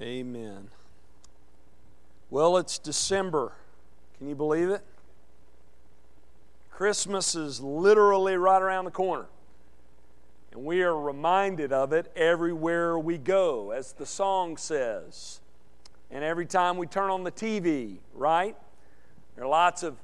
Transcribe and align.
Amen. 0.00 0.68
Well, 2.30 2.56
it's 2.56 2.78
December. 2.78 3.52
Can 4.16 4.28
you 4.28 4.34
believe 4.34 4.70
it? 4.70 4.82
Christmas 6.70 7.34
is 7.34 7.60
literally 7.60 8.36
right 8.36 8.62
around 8.62 8.86
the 8.86 8.90
corner. 8.90 9.26
And 10.52 10.64
we 10.64 10.82
are 10.82 10.98
reminded 10.98 11.70
of 11.70 11.92
it 11.92 12.10
everywhere 12.16 12.98
we 12.98 13.18
go, 13.18 13.72
as 13.72 13.92
the 13.92 14.06
song 14.06 14.56
says. 14.56 15.40
And 16.10 16.24
every 16.24 16.46
time 16.46 16.78
we 16.78 16.86
turn 16.86 17.10
on 17.10 17.22
the 17.22 17.30
TV, 17.30 17.98
right? 18.14 18.56
There 19.36 19.44
are 19.44 19.48
lots 19.48 19.82
of 19.82 19.96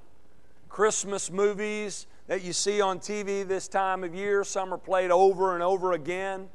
Christmas 0.69 1.31
movies 1.31 2.07
that 2.27 2.45
you 2.45 2.53
see 2.53 2.83
on 2.83 2.99
TV 2.99 3.49
this 3.49 3.67
time 3.67 4.05
of 4.05 4.15
year. 4.15 4.45
Some 4.45 4.75
are 4.75 4.79
played 4.79 5.11
over 5.11 5.55
and 5.55 5.63
over 5.63 5.93
again 5.93 6.49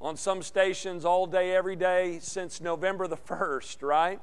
on 0.00 0.16
some 0.16 0.42
stations 0.42 1.04
all 1.04 1.26
day, 1.26 1.54
every 1.54 1.76
day 1.76 2.18
since 2.20 2.60
November 2.60 3.06
the 3.06 3.16
1st, 3.16 3.82
right? 3.82 4.20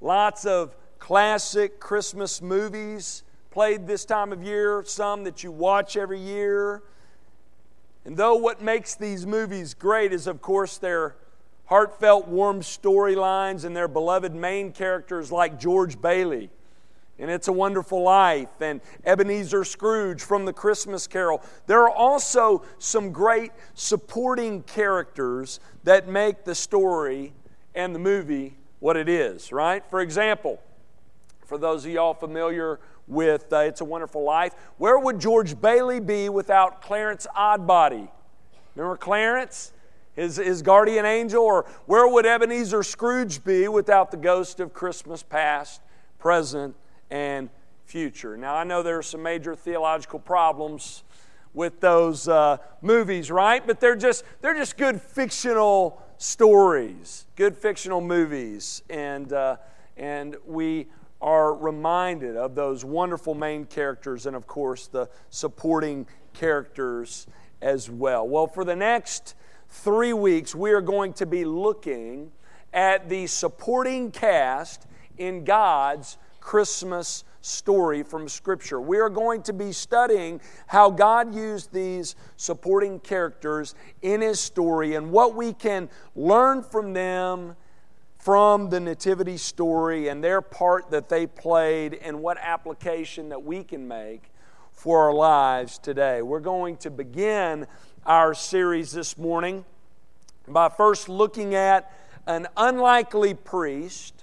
Lots 0.00 0.44
of 0.44 0.76
classic 0.98 1.80
Christmas 1.80 2.40
movies 2.40 3.24
played 3.50 3.86
this 3.86 4.04
time 4.04 4.32
of 4.32 4.42
year, 4.42 4.82
some 4.86 5.24
that 5.24 5.42
you 5.42 5.50
watch 5.50 5.96
every 5.96 6.20
year. 6.20 6.82
And 8.04 8.16
though 8.16 8.34
what 8.34 8.62
makes 8.62 8.94
these 8.94 9.26
movies 9.26 9.74
great 9.74 10.12
is, 10.12 10.26
of 10.26 10.40
course, 10.40 10.78
their 10.78 11.16
heartfelt, 11.66 12.28
warm 12.28 12.60
storylines 12.60 13.64
and 13.64 13.76
their 13.76 13.88
beloved 13.88 14.34
main 14.34 14.72
characters 14.72 15.30
like 15.30 15.58
George 15.58 16.00
Bailey 16.00 16.50
and 17.18 17.30
It's 17.30 17.48
a 17.48 17.52
Wonderful 17.52 18.02
Life 18.02 18.60
and 18.60 18.80
Ebenezer 19.04 19.64
Scrooge 19.64 20.22
from 20.22 20.44
the 20.44 20.52
Christmas 20.52 21.06
Carol. 21.06 21.42
There 21.66 21.82
are 21.82 21.90
also 21.90 22.64
some 22.78 23.12
great 23.12 23.52
supporting 23.74 24.62
characters 24.62 25.60
that 25.84 26.08
make 26.08 26.44
the 26.44 26.54
story 26.54 27.32
and 27.74 27.94
the 27.94 27.98
movie 27.98 28.56
what 28.80 28.96
it 28.96 29.08
is, 29.08 29.52
right? 29.52 29.84
For 29.90 30.00
example, 30.00 30.60
for 31.46 31.58
those 31.58 31.84
of 31.84 31.92
y'all 31.92 32.14
familiar 32.14 32.80
with 33.06 33.52
uh, 33.52 33.58
It's 33.58 33.80
a 33.80 33.84
Wonderful 33.84 34.24
Life, 34.24 34.54
where 34.78 34.98
would 34.98 35.20
George 35.20 35.60
Bailey 35.60 36.00
be 36.00 36.28
without 36.28 36.82
Clarence 36.82 37.26
Odbody? 37.36 38.08
Remember 38.74 38.96
Clarence? 38.96 39.72
His, 40.14 40.36
his 40.36 40.62
guardian 40.62 41.04
angel? 41.04 41.42
Or 41.42 41.66
where 41.86 42.08
would 42.08 42.26
Ebenezer 42.26 42.82
Scrooge 42.82 43.44
be 43.44 43.68
without 43.68 44.10
the 44.10 44.16
ghost 44.16 44.60
of 44.60 44.74
Christmas 44.74 45.22
past, 45.22 45.80
present, 46.18 46.74
and 47.12 47.50
future. 47.84 48.38
Now, 48.38 48.54
I 48.54 48.64
know 48.64 48.82
there 48.82 48.96
are 48.96 49.02
some 49.02 49.22
major 49.22 49.54
theological 49.54 50.18
problems 50.18 51.04
with 51.52 51.78
those 51.78 52.26
uh, 52.26 52.56
movies, 52.80 53.30
right? 53.30 53.64
But 53.64 53.80
they're 53.80 53.94
just, 53.94 54.24
they're 54.40 54.56
just 54.56 54.78
good 54.78 55.00
fictional 55.00 56.02
stories, 56.16 57.26
good 57.36 57.54
fictional 57.54 58.00
movies. 58.00 58.82
And, 58.88 59.30
uh, 59.30 59.56
and 59.98 60.36
we 60.46 60.86
are 61.20 61.52
reminded 61.52 62.34
of 62.34 62.54
those 62.54 62.82
wonderful 62.82 63.34
main 63.34 63.66
characters 63.66 64.24
and, 64.24 64.34
of 64.34 64.46
course, 64.46 64.86
the 64.86 65.10
supporting 65.28 66.06
characters 66.32 67.26
as 67.60 67.90
well. 67.90 68.26
Well, 68.26 68.46
for 68.46 68.64
the 68.64 68.74
next 68.74 69.34
three 69.68 70.14
weeks, 70.14 70.54
we 70.54 70.72
are 70.72 70.80
going 70.80 71.12
to 71.14 71.26
be 71.26 71.44
looking 71.44 72.32
at 72.72 73.10
the 73.10 73.26
supporting 73.26 74.10
cast 74.10 74.86
in 75.18 75.44
God's 75.44 76.16
Christmas 76.42 77.24
story 77.40 78.02
from 78.02 78.28
Scripture. 78.28 78.80
We 78.80 78.98
are 78.98 79.08
going 79.08 79.42
to 79.44 79.52
be 79.52 79.72
studying 79.72 80.40
how 80.66 80.90
God 80.90 81.34
used 81.34 81.72
these 81.72 82.14
supporting 82.36 83.00
characters 83.00 83.74
in 84.02 84.20
His 84.20 84.40
story 84.40 84.94
and 84.94 85.10
what 85.10 85.34
we 85.34 85.52
can 85.52 85.88
learn 86.14 86.62
from 86.62 86.92
them 86.92 87.56
from 88.18 88.70
the 88.70 88.78
Nativity 88.78 89.36
story 89.36 90.08
and 90.08 90.22
their 90.22 90.40
part 90.40 90.90
that 90.90 91.08
they 91.08 91.26
played 91.26 91.94
and 91.94 92.22
what 92.22 92.38
application 92.38 93.30
that 93.30 93.42
we 93.42 93.64
can 93.64 93.88
make 93.88 94.30
for 94.72 95.06
our 95.06 95.14
lives 95.14 95.78
today. 95.78 96.22
We're 96.22 96.40
going 96.40 96.76
to 96.78 96.90
begin 96.90 97.66
our 98.04 98.34
series 98.34 98.92
this 98.92 99.16
morning 99.16 99.64
by 100.46 100.68
first 100.68 101.08
looking 101.08 101.54
at 101.54 101.92
an 102.26 102.46
unlikely 102.56 103.34
priest 103.34 104.21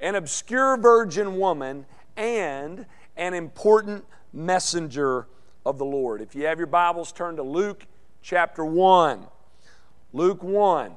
an 0.00 0.14
obscure 0.14 0.76
virgin 0.76 1.36
woman, 1.36 1.86
and 2.16 2.86
an 3.16 3.34
important 3.34 4.04
messenger 4.32 5.26
of 5.64 5.78
the 5.78 5.84
Lord. 5.84 6.20
If 6.20 6.34
you 6.34 6.46
have 6.46 6.58
your 6.58 6.66
Bibles, 6.66 7.12
turn 7.12 7.36
to 7.36 7.42
Luke 7.42 7.86
chapter 8.22 8.64
1. 8.64 9.26
Luke 10.12 10.42
1. 10.42 10.92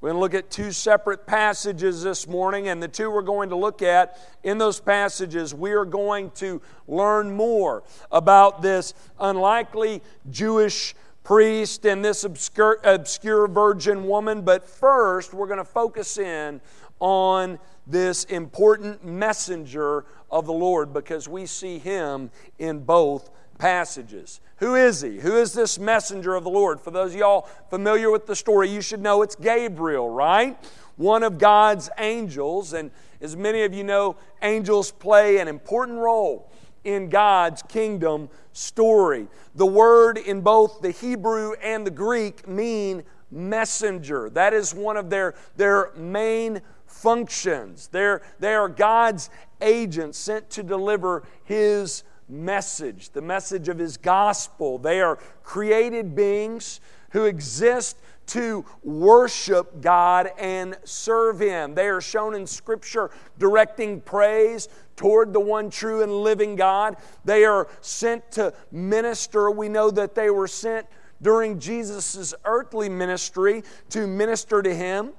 We're 0.00 0.10
going 0.10 0.18
to 0.18 0.20
look 0.20 0.34
at 0.34 0.50
two 0.50 0.72
separate 0.72 1.26
passages 1.26 2.02
this 2.02 2.28
morning, 2.28 2.68
and 2.68 2.82
the 2.82 2.88
two 2.88 3.10
we're 3.10 3.22
going 3.22 3.48
to 3.48 3.56
look 3.56 3.80
at 3.82 4.18
in 4.42 4.58
those 4.58 4.78
passages, 4.78 5.54
we 5.54 5.72
are 5.72 5.86
going 5.86 6.30
to 6.32 6.60
learn 6.86 7.32
more 7.32 7.82
about 8.12 8.60
this 8.60 8.92
unlikely 9.18 10.02
Jewish 10.30 10.94
priest 11.24 11.86
and 11.86 12.04
this 12.04 12.24
obscure, 12.24 12.78
obscure 12.84 13.48
virgin 13.48 14.06
woman. 14.06 14.42
But 14.42 14.66
first, 14.66 15.34
we're 15.34 15.48
going 15.48 15.58
to 15.58 15.64
focus 15.64 16.18
in 16.18 16.60
on 17.00 17.58
this 17.86 18.24
important 18.24 19.04
messenger 19.04 20.04
of 20.30 20.46
the 20.46 20.52
Lord 20.52 20.92
because 20.92 21.28
we 21.28 21.46
see 21.46 21.78
him 21.78 22.30
in 22.58 22.80
both 22.80 23.30
passages. 23.58 24.40
Who 24.58 24.74
is 24.74 25.00
he? 25.02 25.18
Who 25.18 25.36
is 25.36 25.52
this 25.52 25.78
messenger 25.78 26.34
of 26.34 26.44
the 26.44 26.50
Lord? 26.50 26.80
For 26.80 26.90
those 26.90 27.12
of 27.12 27.18
y'all 27.18 27.48
familiar 27.70 28.10
with 28.10 28.26
the 28.26 28.36
story, 28.36 28.68
you 28.68 28.80
should 28.80 29.00
know 29.00 29.22
it's 29.22 29.36
Gabriel, 29.36 30.08
right? 30.10 30.58
One 30.96 31.22
of 31.22 31.38
God's 31.38 31.90
angels. 31.98 32.72
And 32.72 32.90
as 33.20 33.36
many 33.36 33.62
of 33.62 33.74
you 33.74 33.84
know, 33.84 34.16
angels 34.42 34.90
play 34.90 35.38
an 35.38 35.48
important 35.48 35.98
role 35.98 36.50
in 36.84 37.08
God's 37.08 37.62
kingdom 37.62 38.28
story. 38.52 39.26
The 39.54 39.66
word 39.66 40.18
in 40.18 40.40
both 40.40 40.80
the 40.80 40.90
Hebrew 40.90 41.52
and 41.62 41.86
the 41.86 41.90
Greek 41.90 42.48
mean 42.48 43.02
messenger. 43.30 44.30
That 44.30 44.54
is 44.54 44.72
one 44.72 44.96
of 44.96 45.10
their, 45.10 45.34
their 45.56 45.92
main 45.96 46.62
functions. 46.96 47.88
They're, 47.88 48.22
they 48.38 48.54
are 48.54 48.68
God's 48.68 49.30
agents 49.60 50.18
sent 50.18 50.50
to 50.50 50.62
deliver 50.62 51.24
His 51.44 52.02
message, 52.28 53.10
the 53.10 53.22
message 53.22 53.68
of 53.68 53.78
His 53.78 53.96
gospel. 53.96 54.78
They 54.78 55.00
are 55.00 55.16
created 55.42 56.14
beings 56.14 56.80
who 57.10 57.24
exist 57.24 57.98
to 58.26 58.64
worship 58.82 59.80
God 59.80 60.30
and 60.38 60.76
serve 60.84 61.40
Him. 61.40 61.74
They 61.74 61.88
are 61.88 62.00
shown 62.00 62.34
in 62.34 62.46
Scripture 62.46 63.10
directing 63.38 64.00
praise 64.00 64.68
toward 64.96 65.32
the 65.32 65.40
one 65.40 65.70
true 65.70 66.02
and 66.02 66.10
living 66.10 66.56
God. 66.56 66.96
They 67.24 67.44
are 67.44 67.68
sent 67.80 68.32
to 68.32 68.52
minister. 68.72 69.50
We 69.50 69.68
know 69.68 69.90
that 69.90 70.14
they 70.14 70.30
were 70.30 70.48
sent 70.48 70.86
during 71.22 71.60
Jesus' 71.60 72.34
earthly 72.44 72.88
ministry 72.88 73.62
to 73.90 74.06
minister 74.06 74.62
to 74.62 74.74
Him. 74.74 75.12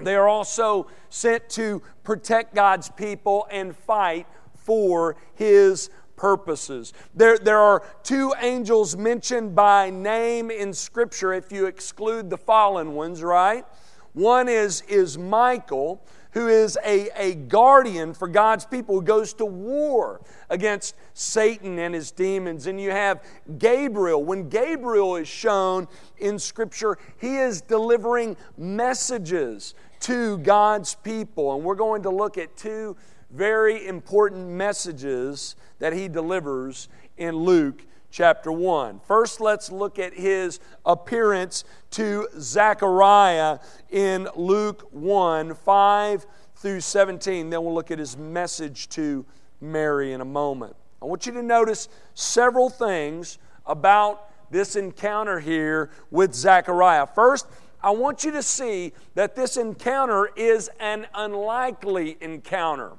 They 0.00 0.14
are 0.14 0.28
also 0.28 0.86
sent 1.08 1.48
to 1.50 1.82
protect 2.02 2.54
God's 2.54 2.88
people 2.90 3.46
and 3.50 3.76
fight 3.76 4.26
for 4.54 5.16
His 5.34 5.90
purposes. 6.16 6.92
There, 7.14 7.36
there 7.36 7.58
are 7.58 7.82
two 8.02 8.32
angels 8.40 8.96
mentioned 8.96 9.54
by 9.54 9.90
name 9.90 10.50
in 10.50 10.72
Scripture 10.72 11.32
if 11.32 11.50
you 11.50 11.66
exclude 11.66 12.30
the 12.30 12.38
fallen 12.38 12.94
ones, 12.94 13.22
right? 13.22 13.64
One 14.12 14.48
is, 14.48 14.82
is 14.82 15.18
Michael, 15.18 16.04
who 16.32 16.48
is 16.48 16.78
a, 16.84 17.08
a 17.16 17.34
guardian 17.34 18.14
for 18.14 18.26
God's 18.28 18.64
people 18.64 18.96
who 18.96 19.02
goes 19.02 19.34
to 19.34 19.44
war 19.44 20.20
against 20.48 20.94
Satan 21.14 21.78
and 21.78 21.94
his 21.94 22.10
demons. 22.10 22.66
And 22.66 22.80
you 22.80 22.90
have 22.90 23.22
Gabriel. 23.58 24.24
When 24.24 24.48
Gabriel 24.48 25.16
is 25.16 25.28
shown 25.28 25.88
in 26.18 26.38
Scripture, 26.38 26.98
he 27.18 27.36
is 27.36 27.60
delivering 27.60 28.36
messages 28.56 29.74
to 30.00 30.38
God's 30.38 30.94
people. 30.94 31.54
And 31.54 31.64
we're 31.64 31.74
going 31.74 32.02
to 32.02 32.10
look 32.10 32.38
at 32.38 32.56
two 32.56 32.96
very 33.30 33.86
important 33.86 34.48
messages 34.48 35.56
that 35.78 35.92
he 35.92 36.08
delivers 36.08 36.88
in 37.16 37.36
Luke 37.36 37.82
chapter 38.12 38.52
1. 38.52 39.00
First, 39.00 39.40
let's 39.40 39.72
look 39.72 39.98
at 39.98 40.14
his 40.14 40.60
appearance 40.86 41.64
to 41.92 42.28
Zechariah 42.38 43.58
in 43.90 44.28
Luke 44.36 44.86
1 44.92 45.54
5 45.54 46.26
through 46.56 46.80
17. 46.80 47.50
Then 47.50 47.64
we'll 47.64 47.74
look 47.74 47.90
at 47.90 47.98
his 47.98 48.16
message 48.16 48.88
to 48.90 49.24
Mary 49.60 50.12
in 50.12 50.20
a 50.20 50.26
moment. 50.26 50.76
I 51.00 51.06
want 51.06 51.26
you 51.26 51.32
to 51.32 51.42
notice 51.42 51.88
several 52.14 52.68
things 52.68 53.38
about 53.66 54.28
this 54.52 54.76
encounter 54.76 55.40
here 55.40 55.90
with 56.10 56.34
Zechariah. 56.34 57.06
First, 57.06 57.46
I 57.82 57.90
want 57.90 58.22
you 58.22 58.30
to 58.32 58.42
see 58.42 58.92
that 59.14 59.34
this 59.34 59.56
encounter 59.56 60.28
is 60.36 60.70
an 60.78 61.06
unlikely 61.14 62.18
encounter. 62.20 62.92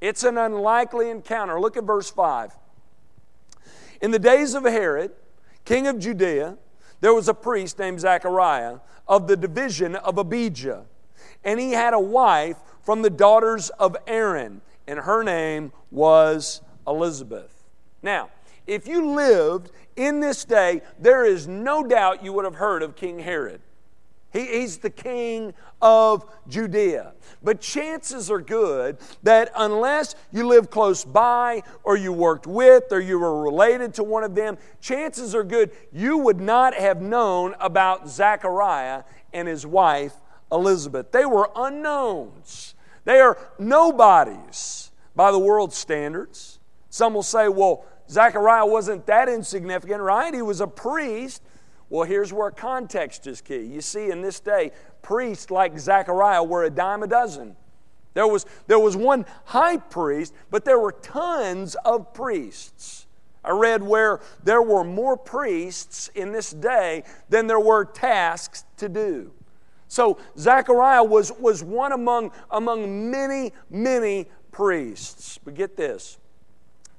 It's 0.00 0.24
an 0.24 0.38
unlikely 0.38 1.10
encounter. 1.10 1.60
Look 1.60 1.76
at 1.76 1.84
verse 1.84 2.10
5. 2.10 2.52
In 4.04 4.10
the 4.10 4.18
days 4.18 4.52
of 4.52 4.64
Herod, 4.64 5.12
king 5.64 5.86
of 5.86 5.98
Judea, 5.98 6.58
there 7.00 7.14
was 7.14 7.26
a 7.26 7.32
priest 7.32 7.78
named 7.78 8.00
Zechariah 8.00 8.80
of 9.08 9.28
the 9.28 9.34
division 9.34 9.96
of 9.96 10.18
Abijah. 10.18 10.84
and 11.42 11.58
he 11.58 11.72
had 11.72 11.94
a 11.94 11.98
wife 11.98 12.58
from 12.82 13.00
the 13.00 13.08
daughters 13.08 13.70
of 13.70 13.96
Aaron, 14.06 14.60
and 14.86 14.98
her 14.98 15.22
name 15.22 15.72
was 15.90 16.60
Elizabeth. 16.86 17.64
Now, 18.02 18.28
if 18.66 18.86
you 18.86 19.10
lived 19.10 19.70
in 19.96 20.20
this 20.20 20.44
day, 20.44 20.82
there 20.98 21.24
is 21.24 21.48
no 21.48 21.82
doubt 21.82 22.22
you 22.22 22.34
would 22.34 22.44
have 22.44 22.56
heard 22.56 22.82
of 22.82 22.96
King 22.96 23.20
Herod. 23.20 23.62
He, 24.34 24.46
he's 24.46 24.78
the 24.78 24.90
king 24.90 25.54
of 25.80 26.30
Judea. 26.48 27.14
But 27.42 27.60
chances 27.60 28.30
are 28.30 28.40
good 28.40 28.98
that 29.22 29.50
unless 29.56 30.16
you 30.32 30.46
live 30.46 30.70
close 30.70 31.04
by, 31.04 31.62
or 31.84 31.96
you 31.96 32.12
worked 32.12 32.46
with, 32.46 32.84
or 32.90 33.00
you 33.00 33.18
were 33.18 33.40
related 33.40 33.94
to 33.94 34.04
one 34.04 34.24
of 34.24 34.34
them, 34.34 34.58
chances 34.80 35.34
are 35.34 35.44
good 35.44 35.70
you 35.92 36.18
would 36.18 36.40
not 36.40 36.74
have 36.74 37.00
known 37.00 37.54
about 37.60 38.08
Zechariah 38.08 39.04
and 39.32 39.46
his 39.46 39.64
wife 39.64 40.14
Elizabeth. 40.50 41.12
They 41.12 41.24
were 41.24 41.50
unknowns, 41.54 42.74
they 43.04 43.20
are 43.20 43.38
nobodies 43.58 44.90
by 45.14 45.30
the 45.30 45.38
world's 45.38 45.76
standards. 45.76 46.58
Some 46.90 47.14
will 47.14 47.22
say, 47.22 47.48
well, 47.48 47.84
Zechariah 48.10 48.66
wasn't 48.66 49.06
that 49.06 49.28
insignificant, 49.28 50.00
right? 50.00 50.34
He 50.34 50.42
was 50.42 50.60
a 50.60 50.66
priest. 50.66 51.42
Well, 51.94 52.02
here's 52.02 52.32
where 52.32 52.50
context 52.50 53.28
is 53.28 53.40
key. 53.40 53.62
You 53.62 53.80
see, 53.80 54.10
in 54.10 54.20
this 54.20 54.40
day, 54.40 54.72
priests 55.00 55.48
like 55.52 55.78
Zechariah 55.78 56.42
were 56.42 56.64
a 56.64 56.70
dime 56.70 57.04
a 57.04 57.06
dozen. 57.06 57.54
There 58.14 58.26
was, 58.26 58.46
there 58.66 58.80
was 58.80 58.96
one 58.96 59.24
high 59.44 59.76
priest, 59.76 60.34
but 60.50 60.64
there 60.64 60.80
were 60.80 60.90
tons 60.90 61.76
of 61.84 62.12
priests. 62.12 63.06
I 63.44 63.52
read 63.52 63.80
where 63.80 64.18
there 64.42 64.60
were 64.60 64.82
more 64.82 65.16
priests 65.16 66.10
in 66.16 66.32
this 66.32 66.50
day 66.50 67.04
than 67.28 67.46
there 67.46 67.60
were 67.60 67.84
tasks 67.84 68.64
to 68.78 68.88
do. 68.88 69.30
So 69.86 70.18
Zechariah 70.36 71.04
was, 71.04 71.30
was 71.38 71.62
one 71.62 71.92
among, 71.92 72.32
among 72.50 73.08
many, 73.08 73.52
many 73.70 74.26
priests. 74.50 75.38
But 75.38 75.54
get 75.54 75.76
this 75.76 76.18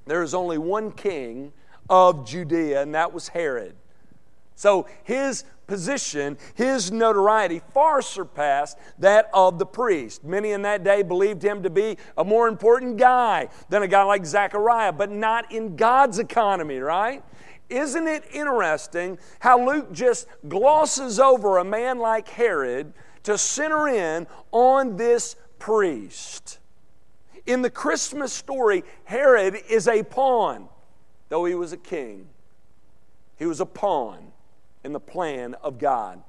there 0.06 0.22
is 0.22 0.32
only 0.32 0.56
one 0.56 0.90
king 0.90 1.52
of 1.90 2.26
Judea, 2.26 2.80
and 2.80 2.94
that 2.94 3.12
was 3.12 3.28
Herod. 3.28 3.76
So 4.56 4.86
his 5.04 5.44
position, 5.66 6.38
his 6.54 6.90
notoriety 6.90 7.60
far 7.74 8.00
surpassed 8.00 8.78
that 8.98 9.28
of 9.34 9.58
the 9.58 9.66
priest. 9.66 10.24
Many 10.24 10.52
in 10.52 10.62
that 10.62 10.82
day 10.82 11.02
believed 11.02 11.42
him 11.42 11.62
to 11.62 11.70
be 11.70 11.98
a 12.16 12.24
more 12.24 12.48
important 12.48 12.96
guy 12.96 13.48
than 13.68 13.82
a 13.82 13.88
guy 13.88 14.02
like 14.02 14.24
Zechariah, 14.24 14.92
but 14.92 15.10
not 15.10 15.52
in 15.52 15.76
God's 15.76 16.18
economy, 16.18 16.78
right? 16.78 17.22
Isn't 17.68 18.08
it 18.08 18.24
interesting 18.32 19.18
how 19.40 19.64
Luke 19.64 19.92
just 19.92 20.26
glosses 20.48 21.20
over 21.20 21.58
a 21.58 21.64
man 21.64 21.98
like 21.98 22.28
Herod 22.28 22.94
to 23.24 23.36
center 23.36 23.88
in 23.88 24.26
on 24.52 24.96
this 24.96 25.36
priest? 25.58 26.60
In 27.44 27.60
the 27.60 27.70
Christmas 27.70 28.32
story, 28.32 28.84
Herod 29.04 29.56
is 29.68 29.86
a 29.86 30.02
pawn, 30.02 30.68
though 31.28 31.44
he 31.44 31.54
was 31.54 31.72
a 31.72 31.76
king. 31.76 32.28
He 33.36 33.44
was 33.44 33.60
a 33.60 33.66
pawn 33.66 34.32
in 34.86 34.92
the 34.92 35.00
plan 35.00 35.54
of 35.62 35.78
God. 35.78 36.22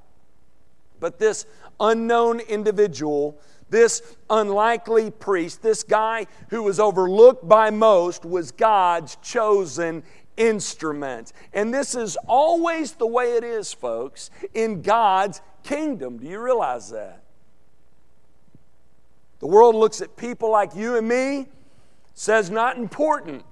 But 1.00 1.20
this 1.20 1.46
unknown 1.80 2.40
individual, 2.40 3.40
this 3.70 4.02
unlikely 4.30 5.12
priest, 5.12 5.62
this 5.62 5.84
guy 5.84 6.26
who 6.50 6.64
was 6.64 6.80
overlooked 6.80 7.48
by 7.48 7.70
most, 7.70 8.26
was 8.26 8.52
God's 8.52 9.16
chosen 9.18 10.04
instrument. 10.38 11.34
And 11.54 11.72
this 11.72 11.94
is 11.94 12.18
always 12.28 12.94
the 12.94 13.08
way 13.08 13.34
it 13.34 13.44
is, 13.44 13.72
folks, 13.72 14.32
in 14.54 14.82
God's 14.82 15.42
kingdom. 15.64 16.18
Do 16.18 16.26
you 16.26 16.42
realize 16.42 16.90
that? 16.90 17.24
The 19.40 19.48
world 19.48 19.76
looks 19.76 20.02
at 20.02 20.18
people 20.18 20.52
like 20.52 20.76
you 20.76 20.98
and 20.98 21.08
me, 21.08 21.46
says 22.16 22.50
not 22.50 22.78
important, 22.78 23.44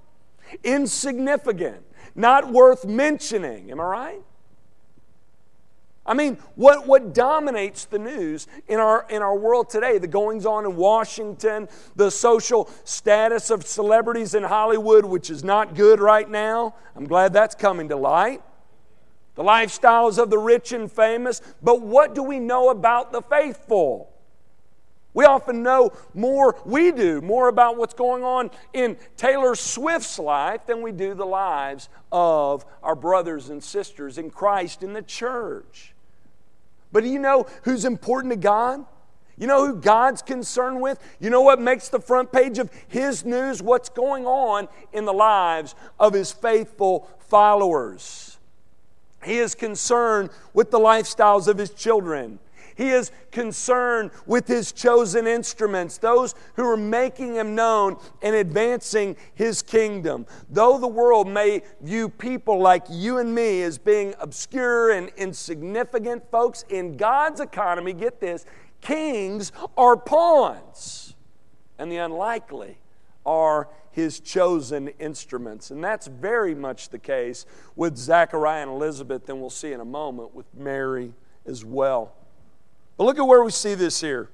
insignificant, 0.64 1.86
not 2.16 2.52
worth 2.52 2.86
mentioning. 2.86 3.70
Am 3.70 3.80
I 3.80 3.84
right? 3.84 4.22
I 6.08 6.14
mean, 6.14 6.38
what, 6.54 6.86
what 6.86 7.16
dominates 7.16 7.86
the 7.86 7.98
news 7.98 8.48
in 8.68 8.80
our, 8.80 9.08
in 9.10 9.24
our 9.24 9.36
world 9.36 9.72
today? 9.72 9.98
The 9.98 10.08
goings 10.08 10.46
on 10.46 10.66
in 10.66 10.76
Washington, 10.76 11.68
the 11.96 12.12
social 12.12 12.70
status 12.84 13.50
of 13.50 13.66
celebrities 13.66 14.36
in 14.36 14.44
Hollywood, 14.44 15.04
which 15.06 15.32
is 15.32 15.44
not 15.44 15.74
good 15.74 16.00
right 16.00 16.30
now. 16.30 16.76
I'm 16.96 17.06
glad 17.06 17.34
that's 17.34 17.56
coming 17.56 17.90
to 17.90 17.96
light. 17.96 18.44
The 19.34 19.44
lifestyles 19.44 20.22
of 20.22 20.30
the 20.30 20.38
rich 20.38 20.72
and 20.74 20.92
famous. 20.92 21.42
But 21.64 21.82
what 21.82 22.14
do 22.14 22.22
we 22.22 22.40
know 22.40 22.70
about 22.70 23.12
the 23.12 23.24
faithful? 23.24 24.12
We 25.16 25.26
often 25.26 25.64
know 25.64 25.92
more, 26.14 26.60
we 26.66 26.92
do, 26.92 27.22
more 27.22 27.48
about 27.48 27.78
what's 27.78 27.94
going 27.94 28.24
on 28.24 28.52
in 28.74 28.98
Taylor 29.16 29.56
Swift's 29.56 30.20
life 30.20 30.68
than 30.68 30.82
we 30.82 30.92
do 30.92 31.16
the 31.16 31.26
lives 31.26 31.90
of 32.12 32.66
our 32.84 32.96
brothers 32.96 33.50
and 33.50 33.64
sisters 33.64 34.18
in 34.18 34.30
Christ 34.30 34.84
in 34.84 34.94
the 34.94 35.02
church. 35.02 35.95
But 36.96 37.04
do 37.04 37.10
you 37.10 37.20
know 37.20 37.46
who's 37.64 37.84
important 37.84 38.32
to 38.32 38.40
God? 38.40 38.86
You 39.38 39.48
know 39.48 39.68
who 39.68 39.76
God's 39.76 40.22
concerned 40.22 40.80
with? 40.80 40.98
You 41.20 41.30
know 41.30 41.42
what 41.42 41.60
makes 41.60 41.90
the 41.90 42.00
front 42.00 42.32
page 42.32 42.58
of 42.58 42.72
His 42.88 43.26
news? 43.26 43.62
What's 43.62 43.90
going 43.90 44.26
on 44.26 44.70
in 44.94 45.04
the 45.04 45.12
lives 45.12 45.76
of 46.00 46.14
His 46.14 46.32
faithful 46.32 47.10
followers. 47.20 48.38
He 49.26 49.40
is 49.40 49.56
concerned 49.56 50.30
with 50.54 50.72
the 50.72 50.80
lifestyles 50.80 51.50
of 51.50 51.58
His 51.58 51.72
children. 51.72 52.40
He 52.76 52.90
is 52.90 53.12
concerned 53.32 54.12
with 54.26 54.48
his 54.48 54.72
chosen 54.72 55.28
instruments, 55.28 55.98
those 55.98 56.36
who 56.56 56.70
are 56.70 56.78
making 56.78 57.36
him 57.36 57.56
known 57.56 57.98
and 58.22 58.36
advancing 58.36 59.16
his 59.34 59.62
kingdom. 59.62 60.26
Though 60.50 60.78
the 60.78 60.88
world 60.88 61.28
may 61.28 61.62
view 61.82 62.10
people 62.10 62.60
like 62.60 62.84
you 62.90 63.18
and 63.18 63.34
me 63.34 63.62
as 63.62 63.78
being 63.78 64.14
obscure 64.20 64.92
and 64.92 65.10
insignificant, 65.16 66.30
folks, 66.30 66.66
in 66.70 66.98
God's 66.98 67.40
economy, 67.40 67.94
get 67.94 68.20
this, 68.20 68.46
kings 68.82 69.54
are 69.78 69.96
pawns, 69.96 71.16
and 71.80 71.92
the 71.92 71.98
unlikely 71.98 72.78
are 73.26 73.70
his 73.92 74.20
chosen 74.20 74.90
instruments. 75.00 75.72
And 75.72 75.82
that's 75.82 76.08
very 76.08 76.54
much 76.54 76.90
the 76.90 77.00
case 77.00 77.46
with 77.78 77.96
Zachariah 77.96 78.64
and 78.64 78.72
Elizabeth, 78.72 79.30
and 79.30 79.40
we'll 79.40 79.50
see 79.50 79.72
in 79.72 79.80
a 79.80 79.86
moment 79.86 80.36
with 80.36 80.46
Mary 80.54 81.14
as 81.46 81.64
well. 81.64 82.14
But 82.98 83.04
look 83.04 83.20
at 83.20 83.28
where 83.28 83.44
we 83.44 83.52
see 83.52 83.76
this 83.76 84.00
here. 84.02 84.30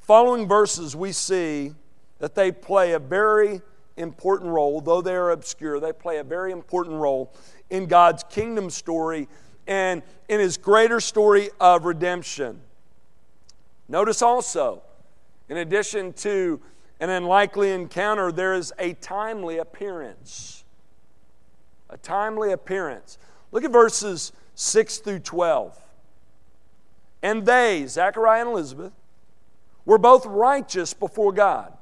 Following 0.00 0.48
verses, 0.48 0.96
we 0.96 1.12
see 1.12 1.74
that 2.18 2.34
they 2.34 2.50
play 2.52 2.92
a 2.92 2.98
very 2.98 3.60
important 3.96 4.50
role, 4.50 4.80
though 4.80 5.00
they 5.00 5.14
are 5.14 5.30
obscure, 5.30 5.80
they 5.80 5.92
play 5.92 6.18
a 6.18 6.24
very 6.24 6.52
important 6.52 6.96
role 6.96 7.32
in 7.70 7.86
God's 7.86 8.24
kingdom 8.24 8.70
story 8.70 9.28
and 9.66 10.02
in 10.28 10.38
his 10.40 10.56
greater 10.56 11.00
story 11.00 11.50
of 11.60 11.84
redemption. 11.84 12.60
Notice 13.88 14.22
also, 14.22 14.82
in 15.48 15.56
addition 15.58 16.12
to 16.14 16.60
an 17.00 17.10
unlikely 17.10 17.72
encounter, 17.72 18.32
there 18.32 18.54
is 18.54 18.72
a 18.78 18.94
timely 18.94 19.58
appearance. 19.58 20.64
A 21.90 21.96
timely 21.96 22.52
appearance. 22.52 23.18
Look 23.52 23.64
at 23.64 23.72
verses 23.72 24.32
6 24.54 24.98
through 24.98 25.20
12. 25.20 25.80
And 27.22 27.46
they, 27.46 27.86
Zachariah 27.86 28.42
and 28.42 28.50
Elizabeth, 28.50 28.92
were 29.84 29.98
both 29.98 30.26
righteous 30.26 30.92
before 30.92 31.32
God, 31.32 31.72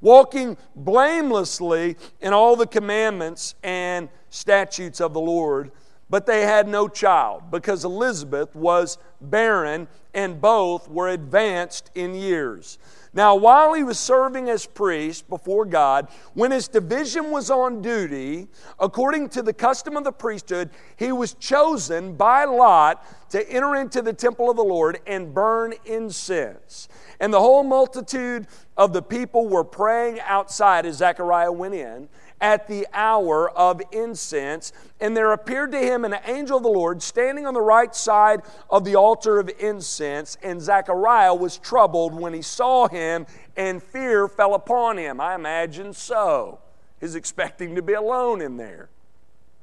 walking 0.00 0.56
blamelessly 0.74 1.96
in 2.20 2.32
all 2.32 2.56
the 2.56 2.66
commandments 2.66 3.54
and 3.62 4.08
statutes 4.28 5.00
of 5.00 5.14
the 5.14 5.20
Lord. 5.20 5.70
But 6.10 6.26
they 6.26 6.42
had 6.42 6.68
no 6.68 6.88
child 6.88 7.50
because 7.50 7.84
Elizabeth 7.84 8.54
was 8.54 8.98
barren 9.20 9.88
and 10.12 10.40
both 10.40 10.88
were 10.88 11.08
advanced 11.08 11.90
in 11.94 12.14
years. 12.14 12.78
Now, 13.14 13.34
while 13.34 13.74
he 13.74 13.82
was 13.82 13.98
serving 13.98 14.48
as 14.48 14.64
priest 14.64 15.28
before 15.28 15.66
God, 15.66 16.08
when 16.32 16.50
his 16.50 16.66
division 16.66 17.30
was 17.30 17.50
on 17.50 17.82
duty, 17.82 18.48
according 18.80 19.28
to 19.30 19.42
the 19.42 19.52
custom 19.52 19.98
of 19.98 20.04
the 20.04 20.12
priesthood, 20.12 20.70
he 20.96 21.12
was 21.12 21.34
chosen 21.34 22.14
by 22.14 22.44
lot 22.46 23.04
to 23.30 23.46
enter 23.50 23.76
into 23.76 24.00
the 24.00 24.14
temple 24.14 24.50
of 24.50 24.56
the 24.56 24.64
Lord 24.64 24.98
and 25.06 25.34
burn 25.34 25.74
incense. 25.84 26.88
And 27.20 27.34
the 27.34 27.40
whole 27.40 27.64
multitude 27.64 28.46
of 28.78 28.94
the 28.94 29.02
people 29.02 29.46
were 29.46 29.64
praying 29.64 30.20
outside 30.20 30.86
as 30.86 30.96
Zechariah 30.96 31.52
went 31.52 31.74
in 31.74 32.08
at 32.42 32.66
the 32.66 32.86
hour 32.92 33.48
of 33.50 33.80
incense. 33.92 34.72
And 35.00 35.16
there 35.16 35.32
appeared 35.32 35.72
to 35.72 35.78
him 35.78 36.04
an 36.04 36.16
angel 36.26 36.58
of 36.58 36.64
the 36.64 36.68
Lord 36.68 37.00
standing 37.00 37.46
on 37.46 37.54
the 37.54 37.62
right 37.62 37.94
side 37.94 38.42
of 38.68 38.84
the 38.84 38.96
altar 38.96 39.38
of 39.38 39.48
incense. 39.58 40.36
And 40.42 40.60
Zechariah 40.60 41.34
was 41.34 41.56
troubled 41.56 42.12
when 42.12 42.34
he 42.34 42.42
saw 42.42 42.88
him, 42.88 43.26
and 43.56 43.82
fear 43.82 44.28
fell 44.28 44.54
upon 44.54 44.98
him. 44.98 45.20
I 45.20 45.34
imagine 45.34 45.94
so. 45.94 46.58
He's 47.00 47.14
expecting 47.14 47.76
to 47.76 47.82
be 47.82 47.94
alone 47.94 48.42
in 48.42 48.56
there. 48.56 48.90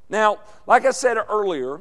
Now, 0.08 0.40
like 0.66 0.84
I 0.84 0.90
said 0.90 1.18
earlier, 1.28 1.80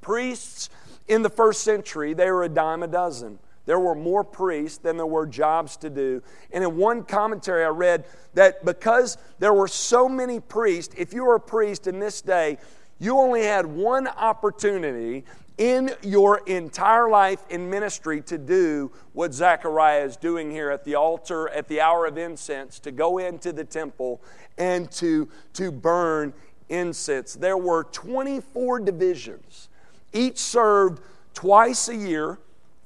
priests 0.00 0.70
in 1.08 1.22
the 1.22 1.28
first 1.28 1.62
century, 1.62 2.14
they 2.14 2.30
were 2.30 2.44
a 2.44 2.48
dime 2.48 2.82
a 2.82 2.86
dozen. 2.86 3.40
There 3.70 3.78
were 3.78 3.94
more 3.94 4.24
priests 4.24 4.78
than 4.78 4.96
there 4.96 5.06
were 5.06 5.24
jobs 5.24 5.76
to 5.76 5.88
do. 5.88 6.20
And 6.50 6.64
in 6.64 6.76
one 6.76 7.04
commentary, 7.04 7.64
I 7.64 7.68
read 7.68 8.04
that 8.34 8.64
because 8.64 9.16
there 9.38 9.54
were 9.54 9.68
so 9.68 10.08
many 10.08 10.40
priests, 10.40 10.92
if 10.98 11.14
you 11.14 11.22
were 11.22 11.36
a 11.36 11.40
priest 11.40 11.86
in 11.86 12.00
this 12.00 12.20
day, 12.20 12.58
you 12.98 13.16
only 13.16 13.44
had 13.44 13.64
one 13.64 14.08
opportunity 14.08 15.24
in 15.56 15.92
your 16.02 16.38
entire 16.48 17.08
life 17.08 17.44
in 17.48 17.70
ministry 17.70 18.20
to 18.22 18.38
do 18.38 18.90
what 19.12 19.32
Zechariah 19.32 20.04
is 20.04 20.16
doing 20.16 20.50
here 20.50 20.70
at 20.70 20.84
the 20.84 20.96
altar 20.96 21.48
at 21.50 21.68
the 21.68 21.80
hour 21.80 22.06
of 22.06 22.18
incense, 22.18 22.80
to 22.80 22.90
go 22.90 23.18
into 23.18 23.52
the 23.52 23.62
temple 23.62 24.20
and 24.58 24.90
to, 24.90 25.28
to 25.52 25.70
burn 25.70 26.32
incense. 26.70 27.34
There 27.34 27.56
were 27.56 27.84
24 27.84 28.80
divisions, 28.80 29.68
each 30.12 30.38
served 30.38 31.00
twice 31.34 31.88
a 31.88 31.94
year 31.94 32.40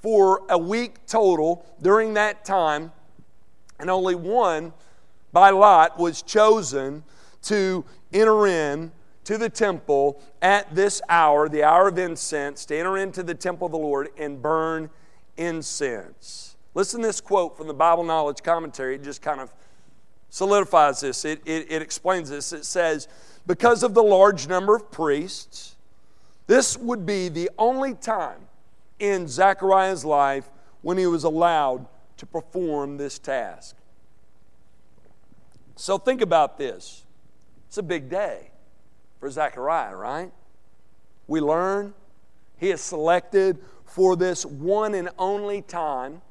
for 0.04 0.42
a 0.50 0.58
week 0.58 1.06
total 1.06 1.64
during 1.80 2.12
that 2.12 2.44
time, 2.44 2.92
and 3.80 3.88
only 3.88 4.14
one 4.14 4.70
by 5.32 5.48
lot 5.48 5.98
was 5.98 6.20
chosen 6.20 7.02
to 7.40 7.82
enter 8.12 8.46
in 8.46 8.92
to 9.24 9.38
the 9.38 9.48
temple 9.48 10.20
at 10.42 10.74
this 10.74 11.00
hour, 11.08 11.48
the 11.48 11.62
hour 11.62 11.88
of 11.88 11.96
incense, 11.96 12.66
to 12.66 12.76
enter 12.76 12.98
into 12.98 13.22
the 13.22 13.34
temple 13.34 13.64
of 13.64 13.72
the 13.72 13.78
Lord 13.78 14.10
and 14.18 14.42
burn 14.42 14.90
incense. 15.38 16.56
Listen 16.74 17.00
to 17.00 17.06
this 17.06 17.22
quote 17.22 17.56
from 17.56 17.66
the 17.66 17.72
Bible 17.72 18.04
Knowledge 18.04 18.42
Commentary. 18.42 18.96
It 18.96 19.04
just 19.04 19.22
kind 19.22 19.40
of 19.40 19.54
solidifies 20.28 21.00
this. 21.00 21.24
It, 21.24 21.40
it, 21.46 21.72
it 21.72 21.80
explains 21.80 22.28
this. 22.28 22.52
It 22.52 22.66
says, 22.66 23.08
Because 23.46 23.82
of 23.82 23.94
the 23.94 24.02
large 24.02 24.48
number 24.48 24.76
of 24.76 24.90
priests, 24.90 25.76
this 26.46 26.76
would 26.76 27.06
be 27.06 27.30
the 27.30 27.48
only 27.56 27.94
time 27.94 28.48
in 28.98 29.26
Zechariah's 29.28 30.04
life 30.04 30.50
when 30.82 30.98
he 30.98 31.06
was 31.06 31.24
allowed 31.24 31.86
to 32.16 32.26
perform 32.26 32.96
this 32.96 33.18
task. 33.18 33.76
So 35.76 35.98
think 35.98 36.20
about 36.20 36.58
this. 36.58 37.04
It's 37.68 37.78
a 37.78 37.82
big 37.82 38.08
day 38.08 38.50
for 39.18 39.30
Zechariah, 39.30 39.96
right? 39.96 40.32
We 41.26 41.40
learn 41.40 41.94
he 42.56 42.70
is 42.70 42.80
selected 42.80 43.58
for 43.84 44.16
this 44.16 44.46
one 44.46 44.94
and 44.94 45.08
only 45.18 45.62
time 45.62 46.22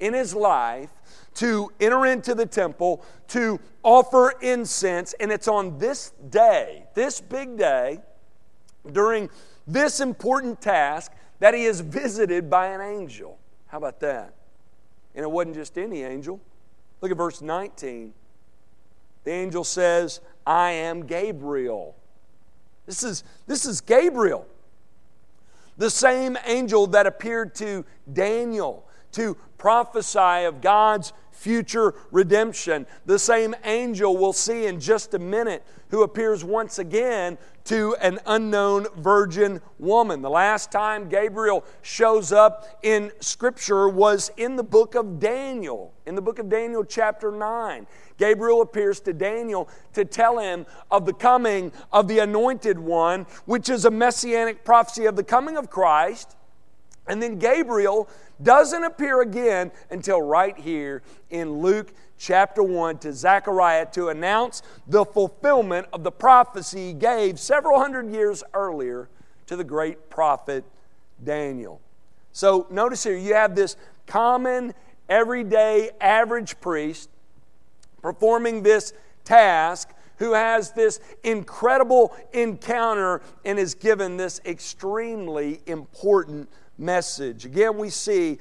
in 0.00 0.14
his 0.14 0.34
life 0.34 0.90
to 1.34 1.72
enter 1.80 2.04
into 2.06 2.34
the 2.34 2.44
temple 2.44 3.04
to 3.28 3.58
offer 3.82 4.34
incense. 4.42 5.14
And 5.18 5.32
it's 5.32 5.48
on 5.48 5.78
this 5.78 6.10
day, 6.28 6.84
this 6.94 7.20
big 7.20 7.56
day, 7.56 8.00
during 8.90 9.30
this 9.66 10.00
important 10.00 10.60
task, 10.60 11.12
that 11.42 11.54
he 11.54 11.64
is 11.64 11.80
visited 11.80 12.48
by 12.48 12.68
an 12.68 12.80
angel. 12.80 13.36
How 13.66 13.78
about 13.78 13.98
that? 13.98 14.32
And 15.12 15.24
it 15.24 15.28
wasn't 15.28 15.56
just 15.56 15.76
any 15.76 16.04
angel. 16.04 16.40
Look 17.00 17.10
at 17.10 17.16
verse 17.16 17.42
19. 17.42 18.14
The 19.24 19.30
angel 19.32 19.64
says, 19.64 20.20
I 20.46 20.70
am 20.70 21.04
Gabriel. 21.04 21.96
This 22.86 23.02
is, 23.02 23.24
this 23.48 23.66
is 23.66 23.80
Gabriel, 23.80 24.46
the 25.76 25.90
same 25.90 26.38
angel 26.46 26.86
that 26.86 27.08
appeared 27.08 27.56
to 27.56 27.84
Daniel 28.12 28.86
to 29.10 29.36
prophesy 29.58 30.44
of 30.44 30.60
God's 30.60 31.12
future 31.32 31.94
redemption. 32.12 32.86
The 33.04 33.18
same 33.18 33.56
angel 33.64 34.16
we'll 34.16 34.32
see 34.32 34.66
in 34.66 34.78
just 34.78 35.12
a 35.14 35.18
minute 35.18 35.64
who 35.88 36.04
appears 36.04 36.44
once 36.44 36.78
again 36.78 37.36
to 37.64 37.94
an 38.00 38.18
unknown 38.26 38.86
virgin 38.96 39.60
woman. 39.78 40.22
The 40.22 40.30
last 40.30 40.72
time 40.72 41.08
Gabriel 41.08 41.64
shows 41.82 42.32
up 42.32 42.78
in 42.82 43.12
Scripture 43.20 43.88
was 43.88 44.30
in 44.36 44.56
the 44.56 44.64
book 44.64 44.94
of 44.94 45.20
Daniel, 45.20 45.92
in 46.06 46.14
the 46.14 46.22
book 46.22 46.38
of 46.38 46.48
Daniel, 46.48 46.84
chapter 46.84 47.30
9. 47.30 47.86
Gabriel 48.18 48.62
appears 48.62 49.00
to 49.00 49.12
Daniel 49.12 49.68
to 49.94 50.04
tell 50.04 50.38
him 50.38 50.66
of 50.90 51.06
the 51.06 51.12
coming 51.12 51.72
of 51.92 52.08
the 52.08 52.18
anointed 52.18 52.78
one, 52.78 53.26
which 53.46 53.68
is 53.68 53.84
a 53.84 53.90
messianic 53.90 54.64
prophecy 54.64 55.06
of 55.06 55.16
the 55.16 55.24
coming 55.24 55.56
of 55.56 55.70
Christ. 55.70 56.36
And 57.06 57.20
then 57.20 57.38
Gabriel 57.38 58.08
doesn't 58.42 58.84
appear 58.84 59.22
again 59.22 59.72
until 59.90 60.22
right 60.22 60.56
here 60.56 61.02
in 61.30 61.60
Luke 61.60 61.92
chapter 62.22 62.62
1 62.62 62.98
to 62.98 63.12
Zechariah 63.12 63.84
to 63.86 64.08
announce 64.08 64.62
the 64.86 65.04
fulfillment 65.04 65.88
of 65.92 66.04
the 66.04 66.12
prophecy 66.12 66.88
he 66.88 66.92
gave 66.92 67.40
several 67.40 67.80
hundred 67.80 68.12
years 68.12 68.44
earlier 68.54 69.08
to 69.46 69.56
the 69.56 69.64
great 69.64 70.08
prophet 70.08 70.64
Daniel. 71.24 71.80
So 72.32 72.68
notice 72.70 73.02
here, 73.02 73.16
you 73.16 73.34
have 73.34 73.56
this 73.56 73.76
common, 74.06 74.72
everyday, 75.08 75.90
average 76.00 76.60
priest 76.60 77.10
performing 78.00 78.62
this 78.62 78.92
task 79.24 79.92
who 80.18 80.32
has 80.34 80.70
this 80.70 81.00
incredible 81.24 82.16
encounter 82.32 83.20
and 83.44 83.58
is 83.58 83.74
given 83.74 84.16
this 84.16 84.40
extremely 84.44 85.60
important 85.66 86.48
message. 86.78 87.46
Again, 87.46 87.76
we 87.76 87.90
see 87.90 88.38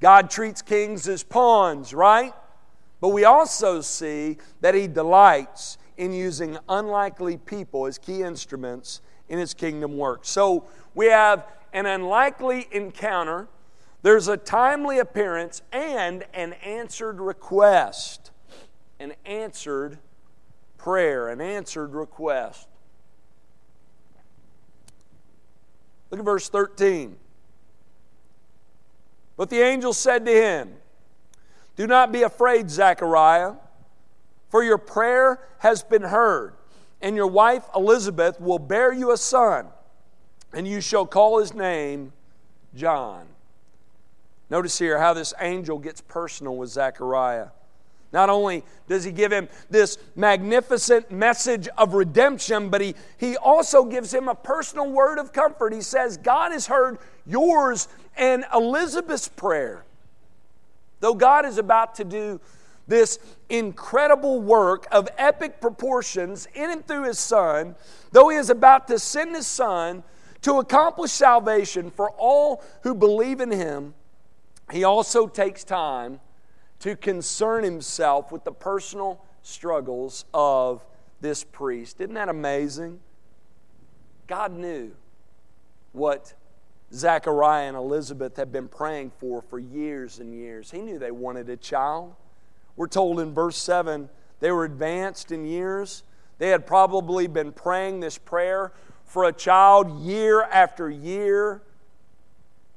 God 0.00 0.30
treats 0.30 0.62
kings 0.62 1.08
as 1.08 1.24
pawns, 1.24 1.92
right? 1.92 2.32
But 3.00 3.08
we 3.08 3.24
also 3.24 3.80
see 3.80 4.38
that 4.60 4.74
he 4.74 4.86
delights 4.86 5.78
in 5.96 6.12
using 6.12 6.58
unlikely 6.68 7.38
people 7.38 7.86
as 7.86 7.98
key 7.98 8.22
instruments 8.22 9.00
in 9.28 9.38
his 9.38 9.54
kingdom 9.54 9.96
work. 9.96 10.20
So 10.24 10.66
we 10.94 11.06
have 11.06 11.46
an 11.72 11.86
unlikely 11.86 12.68
encounter, 12.72 13.48
there's 14.02 14.28
a 14.28 14.36
timely 14.36 14.98
appearance, 14.98 15.62
and 15.72 16.24
an 16.34 16.54
answered 16.54 17.20
request. 17.20 18.32
An 18.98 19.14
answered 19.24 19.98
prayer, 20.78 21.28
an 21.28 21.40
answered 21.40 21.94
request. 21.94 22.66
Look 26.10 26.18
at 26.18 26.24
verse 26.24 26.48
13. 26.48 27.16
But 29.36 29.48
the 29.48 29.60
angel 29.60 29.92
said 29.92 30.26
to 30.26 30.32
him, 30.32 30.74
Do 31.80 31.86
not 31.86 32.12
be 32.12 32.24
afraid, 32.24 32.68
Zechariah, 32.68 33.54
for 34.50 34.62
your 34.62 34.76
prayer 34.76 35.40
has 35.60 35.82
been 35.82 36.02
heard, 36.02 36.52
and 37.00 37.16
your 37.16 37.26
wife 37.26 37.64
Elizabeth 37.74 38.38
will 38.38 38.58
bear 38.58 38.92
you 38.92 39.12
a 39.12 39.16
son, 39.16 39.68
and 40.52 40.68
you 40.68 40.82
shall 40.82 41.06
call 41.06 41.38
his 41.38 41.54
name 41.54 42.12
John. 42.74 43.28
Notice 44.50 44.78
here 44.78 44.98
how 44.98 45.14
this 45.14 45.32
angel 45.40 45.78
gets 45.78 46.02
personal 46.02 46.54
with 46.54 46.68
Zechariah. 46.68 47.48
Not 48.12 48.28
only 48.28 48.62
does 48.86 49.02
he 49.02 49.10
give 49.10 49.32
him 49.32 49.48
this 49.70 49.96
magnificent 50.14 51.10
message 51.10 51.66
of 51.78 51.94
redemption, 51.94 52.68
but 52.68 52.82
he, 52.82 52.94
he 53.16 53.38
also 53.38 53.86
gives 53.86 54.12
him 54.12 54.28
a 54.28 54.34
personal 54.34 54.90
word 54.90 55.18
of 55.18 55.32
comfort. 55.32 55.72
He 55.72 55.80
says, 55.80 56.18
God 56.18 56.52
has 56.52 56.66
heard 56.66 56.98
yours 57.24 57.88
and 58.18 58.44
Elizabeth's 58.54 59.28
prayer. 59.28 59.86
Though 61.00 61.14
God 61.14 61.46
is 61.46 61.58
about 61.58 61.94
to 61.96 62.04
do 62.04 62.40
this 62.86 63.18
incredible 63.48 64.40
work 64.40 64.86
of 64.90 65.08
epic 65.16 65.60
proportions 65.60 66.46
in 66.54 66.70
and 66.70 66.86
through 66.86 67.04
his 67.04 67.18
Son, 67.18 67.74
though 68.12 68.28
he 68.28 68.36
is 68.36 68.50
about 68.50 68.88
to 68.88 68.98
send 68.98 69.34
his 69.34 69.46
Son 69.46 70.02
to 70.42 70.58
accomplish 70.58 71.12
salvation 71.12 71.90
for 71.90 72.10
all 72.12 72.62
who 72.82 72.94
believe 72.94 73.40
in 73.40 73.50
him, 73.50 73.94
he 74.72 74.84
also 74.84 75.26
takes 75.26 75.64
time 75.64 76.20
to 76.80 76.96
concern 76.96 77.62
himself 77.62 78.32
with 78.32 78.44
the 78.44 78.52
personal 78.52 79.24
struggles 79.42 80.24
of 80.32 80.84
this 81.20 81.44
priest. 81.44 82.00
Isn't 82.00 82.14
that 82.14 82.28
amazing? 82.28 83.00
God 84.26 84.52
knew 84.52 84.92
what 85.92 86.34
Zachariah 86.92 87.68
and 87.68 87.76
Elizabeth 87.76 88.36
had 88.36 88.50
been 88.50 88.68
praying 88.68 89.12
for 89.18 89.42
for 89.42 89.58
years 89.58 90.18
and 90.18 90.34
years. 90.34 90.70
He 90.70 90.80
knew 90.80 90.98
they 90.98 91.10
wanted 91.10 91.48
a 91.48 91.56
child. 91.56 92.14
We're 92.76 92.88
told 92.88 93.20
in 93.20 93.32
verse 93.32 93.56
7 93.56 94.08
they 94.40 94.50
were 94.50 94.64
advanced 94.64 95.30
in 95.30 95.44
years. 95.44 96.02
They 96.38 96.48
had 96.48 96.66
probably 96.66 97.26
been 97.26 97.52
praying 97.52 98.00
this 98.00 98.18
prayer 98.18 98.72
for 99.04 99.24
a 99.24 99.32
child 99.32 100.00
year 100.00 100.42
after 100.42 100.88
year. 100.88 101.62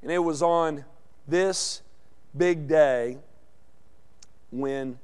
And 0.02 0.12
it 0.12 0.20
was 0.20 0.42
on 0.42 0.84
this 1.28 1.82
big 2.36 2.68
day 2.68 3.18
when 4.52 5.00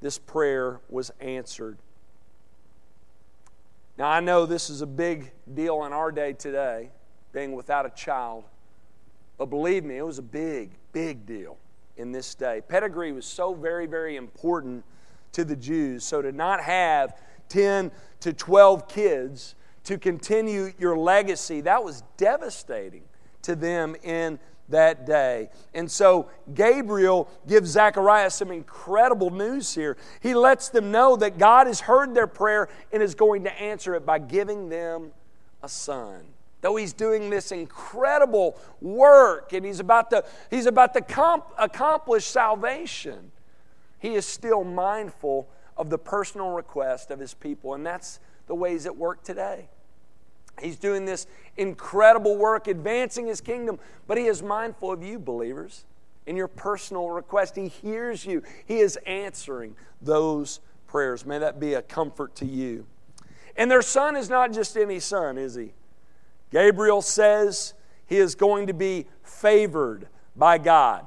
this 0.00 0.18
prayer 0.18 0.80
was 0.90 1.10
answered. 1.20 1.78
Now, 3.96 4.08
I 4.08 4.20
know 4.20 4.44
this 4.44 4.68
is 4.68 4.82
a 4.82 4.86
big 4.86 5.32
deal 5.54 5.84
in 5.84 5.92
our 5.92 6.12
day 6.12 6.32
today, 6.32 6.90
being 7.34 7.52
without 7.52 7.84
a 7.84 7.90
child. 7.90 8.44
But 9.36 9.46
believe 9.46 9.84
me, 9.84 9.98
it 9.98 10.06
was 10.06 10.18
a 10.18 10.22
big, 10.22 10.70
big 10.92 11.26
deal 11.26 11.58
in 11.96 12.12
this 12.12 12.34
day. 12.34 12.62
Pedigree 12.66 13.12
was 13.12 13.26
so 13.26 13.52
very, 13.52 13.86
very 13.86 14.16
important 14.16 14.84
to 15.32 15.44
the 15.44 15.56
Jews. 15.56 16.04
So 16.04 16.22
to 16.22 16.32
not 16.32 16.62
have 16.62 17.18
10 17.48 17.90
to 18.20 18.32
12 18.32 18.88
kids 18.88 19.54
to 19.84 19.98
continue 19.98 20.72
your 20.78 20.96
legacy, 20.96 21.60
that 21.62 21.84
was 21.84 22.02
devastating 22.16 23.02
to 23.42 23.54
them 23.54 23.96
in 24.02 24.38
that 24.70 25.04
day. 25.04 25.50
And 25.74 25.90
so 25.90 26.30
Gabriel 26.54 27.28
gives 27.46 27.70
Zechariah 27.70 28.30
some 28.30 28.50
incredible 28.50 29.30
news 29.30 29.74
here. 29.74 29.96
He 30.20 30.34
lets 30.34 30.70
them 30.70 30.90
know 30.90 31.16
that 31.16 31.36
God 31.36 31.66
has 31.66 31.80
heard 31.80 32.14
their 32.14 32.26
prayer 32.26 32.68
and 32.92 33.02
is 33.02 33.14
going 33.14 33.44
to 33.44 33.52
answer 33.52 33.94
it 33.94 34.06
by 34.06 34.20
giving 34.20 34.70
them 34.70 35.12
a 35.62 35.68
son. 35.68 36.33
Though 36.64 36.76
he's 36.76 36.94
doing 36.94 37.28
this 37.28 37.52
incredible 37.52 38.58
work 38.80 39.52
and 39.52 39.66
he's 39.66 39.80
about 39.80 40.08
to, 40.08 40.24
he's 40.48 40.64
about 40.64 40.94
to 40.94 41.02
comp- 41.02 41.52
accomplish 41.58 42.24
salvation, 42.24 43.32
he 43.98 44.14
is 44.14 44.24
still 44.24 44.64
mindful 44.64 45.46
of 45.76 45.90
the 45.90 45.98
personal 45.98 46.52
request 46.52 47.10
of 47.10 47.20
his 47.20 47.34
people. 47.34 47.74
And 47.74 47.84
that's 47.84 48.18
the 48.46 48.54
ways 48.54 48.86
it 48.86 48.96
work 48.96 49.22
today. 49.22 49.68
He's 50.58 50.78
doing 50.78 51.04
this 51.04 51.26
incredible 51.58 52.38
work, 52.38 52.66
advancing 52.66 53.26
his 53.26 53.42
kingdom, 53.42 53.78
but 54.06 54.16
he 54.16 54.24
is 54.24 54.42
mindful 54.42 54.90
of 54.90 55.02
you, 55.02 55.18
believers, 55.18 55.84
in 56.24 56.34
your 56.34 56.48
personal 56.48 57.10
request. 57.10 57.56
He 57.56 57.68
hears 57.68 58.24
you, 58.24 58.42
he 58.64 58.78
is 58.78 58.96
answering 59.04 59.76
those 60.00 60.60
prayers. 60.86 61.26
May 61.26 61.40
that 61.40 61.60
be 61.60 61.74
a 61.74 61.82
comfort 61.82 62.34
to 62.36 62.46
you. 62.46 62.86
And 63.54 63.70
their 63.70 63.82
son 63.82 64.16
is 64.16 64.30
not 64.30 64.54
just 64.54 64.78
any 64.78 64.98
son, 64.98 65.36
is 65.36 65.56
he? 65.56 65.74
Gabriel 66.54 67.02
says 67.02 67.74
he 68.06 68.16
is 68.16 68.36
going 68.36 68.68
to 68.68 68.72
be 68.72 69.06
favored 69.24 70.06
by 70.36 70.56
God. 70.56 71.04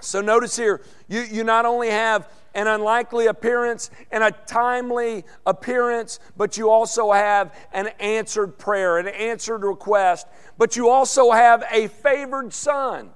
So 0.00 0.20
notice 0.20 0.56
here, 0.56 0.82
you, 1.06 1.20
you 1.20 1.44
not 1.44 1.64
only 1.64 1.90
have 1.90 2.28
an 2.56 2.66
unlikely 2.66 3.26
appearance 3.26 3.88
and 4.10 4.24
a 4.24 4.32
timely 4.32 5.24
appearance, 5.46 6.18
but 6.36 6.56
you 6.56 6.70
also 6.70 7.12
have 7.12 7.56
an 7.72 7.86
answered 8.00 8.58
prayer, 8.58 8.98
an 8.98 9.06
answered 9.06 9.62
request, 9.62 10.26
but 10.58 10.74
you 10.74 10.88
also 10.88 11.30
have 11.30 11.62
a 11.70 11.86
favored 11.86 12.52
son. 12.52 13.10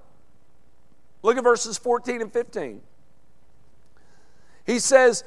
Look 1.24 1.36
at 1.36 1.42
verses 1.42 1.76
14 1.76 2.20
and 2.20 2.32
15. 2.32 2.80
He 4.64 4.78
says, 4.78 5.24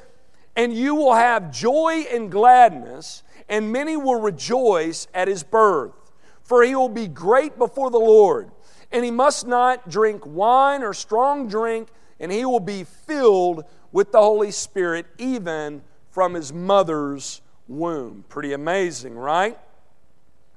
And 0.56 0.72
you 0.72 0.94
will 0.94 1.14
have 1.14 1.52
joy 1.52 2.06
and 2.10 2.30
gladness, 2.30 3.22
and 3.50 3.70
many 3.70 3.98
will 3.98 4.18
rejoice 4.18 5.08
at 5.12 5.28
his 5.28 5.42
birth, 5.42 6.05
for 6.46 6.62
he 6.62 6.74
will 6.74 6.88
be 6.88 7.08
great 7.08 7.58
before 7.58 7.90
the 7.90 7.98
Lord. 7.98 8.50
And 8.92 9.04
he 9.04 9.10
must 9.10 9.46
not 9.46 9.88
drink 9.88 10.22
wine 10.24 10.82
or 10.82 10.94
strong 10.94 11.48
drink, 11.48 11.88
and 12.20 12.30
he 12.30 12.44
will 12.44 12.60
be 12.60 12.84
filled 12.84 13.64
with 13.92 14.12
the 14.12 14.20
Holy 14.20 14.52
Spirit 14.52 15.06
even 15.18 15.82
from 16.10 16.34
his 16.34 16.52
mother's 16.52 17.42
womb. 17.68 18.24
Pretty 18.28 18.52
amazing, 18.52 19.16
right? 19.16 19.58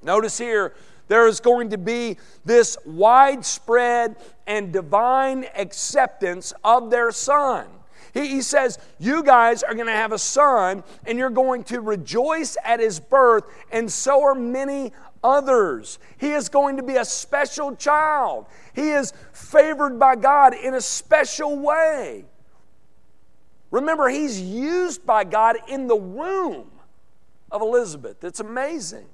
Notice 0.04 0.38
here, 0.38 0.74
there 1.08 1.28
is 1.28 1.40
going 1.40 1.72
to 1.72 1.78
be 1.78 2.18
this 2.46 2.78
widespread 2.86 4.16
and 4.46 4.72
divine 4.72 5.48
acceptance 5.56 6.54
of 6.64 6.92
their 6.92 7.12
son. 7.12 7.68
He, 8.14 8.28
he, 8.28 8.42
says, 8.42 8.80
You 9.00 9.24
guys 9.24 9.64
are 9.64 9.74
going 9.74 9.88
to 9.88 9.92
have 9.92 10.12
a 10.12 10.20
son, 10.20 10.84
and 11.06 11.18
you're 11.18 11.30
going 11.30 11.64
to 11.66 11.82
rejoice 11.82 12.58
at 12.64 12.80
his 12.80 13.00
birth, 13.00 13.44
and 13.72 13.92
so 13.92 14.24
are 14.24 14.36
many 14.36 14.94
others. 15.24 16.00
He 16.18 16.32
is 16.32 16.50
going 16.50 16.78
to 16.78 16.84
be 16.84 16.96
a 16.96 17.06
special 17.06 17.76
child. 17.76 18.48
He 18.74 18.92
is 18.92 19.14
favored 19.32 20.00
by 20.00 20.16
God 20.16 20.54
in 20.54 20.74
a 20.74 20.82
special 20.82 21.58
way. 21.58 22.26
Remember, 23.72 24.10
he's 24.10 24.42
used 24.42 25.06
by 25.06 25.24
God 25.24 25.58
in 25.68 25.88
the 25.88 25.96
womb 25.96 26.72
of 27.52 27.62
Elizabeth. 27.62 28.24
It's 28.24 28.40
amazing. 28.40 29.06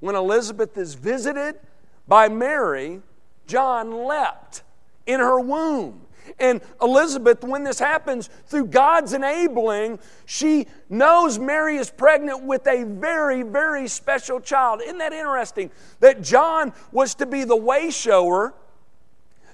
When 0.00 0.14
Elizabeth 0.14 0.76
is 0.76 0.94
visited 0.94 1.58
by 2.06 2.28
Mary, 2.28 3.02
John 3.46 4.04
leapt 4.04 4.62
in 5.06 5.20
her 5.20 5.40
womb. 5.40 6.02
And 6.38 6.60
Elizabeth, 6.80 7.42
when 7.42 7.64
this 7.64 7.78
happens, 7.78 8.30
through 8.46 8.66
God's 8.66 9.12
enabling, 9.12 9.98
she 10.26 10.66
knows 10.88 11.38
Mary 11.38 11.76
is 11.76 11.90
pregnant 11.90 12.44
with 12.44 12.66
a 12.66 12.84
very, 12.84 13.42
very 13.42 13.88
special 13.88 14.40
child. 14.40 14.82
Isn't 14.82 14.98
that 14.98 15.12
interesting? 15.12 15.70
That 16.00 16.22
John 16.22 16.72
was 16.92 17.14
to 17.16 17.26
be 17.26 17.44
the 17.44 17.56
way 17.56 17.90
shower 17.90 18.54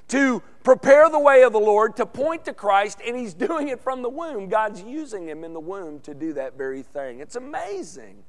to 0.08 0.42
prepare 0.62 1.08
the 1.08 1.18
way 1.18 1.42
of 1.42 1.52
the 1.52 1.60
Lord, 1.60 1.96
to 1.96 2.06
point 2.06 2.44
to 2.44 2.52
Christ, 2.52 3.00
and 3.06 3.16
he's 3.16 3.34
doing 3.48 3.68
it 3.68 3.80
from 3.80 4.02
the 4.02 4.08
womb. 4.08 4.48
God's 4.48 4.82
using 4.82 5.28
him 5.28 5.44
in 5.44 5.52
the 5.52 5.60
womb 5.60 6.00
to 6.00 6.14
do 6.14 6.32
that 6.34 6.56
very 6.56 6.82
thing. 6.82 7.20
It's 7.20 7.36
amazing. 7.36 8.22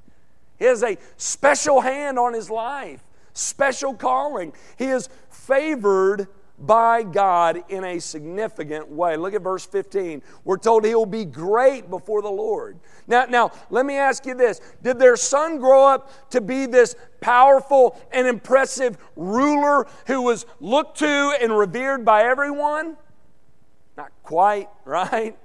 He 0.57 0.65
has 0.65 0.83
a 0.83 0.97
special 1.17 1.81
hand 1.81 2.17
on 2.17 2.33
his 2.33 2.49
life, 2.49 3.03
special 3.33 3.93
calling. 3.93 4.53
He 4.77 4.85
is 4.85 5.09
favored 5.29 6.27
by 6.57 7.03
God 7.03 7.63
in 7.69 7.83
a 7.83 7.99
significant 7.99 8.87
way. 8.89 9.17
Look 9.17 9.33
at 9.33 9.41
verse 9.41 9.65
15. 9.65 10.21
We're 10.43 10.57
told 10.57 10.85
he 10.85 10.95
will 10.95 11.05
be 11.05 11.25
great 11.25 11.89
before 11.89 12.21
the 12.21 12.29
Lord. 12.29 12.79
Now, 13.07 13.25
now, 13.25 13.51
let 13.69 13.85
me 13.85 13.95
ask 13.95 14.25
you 14.25 14.35
this 14.35 14.61
Did 14.81 14.99
their 14.99 15.17
son 15.17 15.59
grow 15.59 15.85
up 15.85 16.29
to 16.31 16.41
be 16.41 16.65
this 16.65 16.95
powerful 17.19 17.99
and 18.11 18.27
impressive 18.27 18.97
ruler 19.15 19.87
who 20.07 20.21
was 20.21 20.45
looked 20.59 20.99
to 20.99 21.37
and 21.41 21.57
revered 21.57 22.05
by 22.05 22.23
everyone? 22.23 22.97
Not 23.97 24.11
quite, 24.23 24.69
right? 24.85 25.37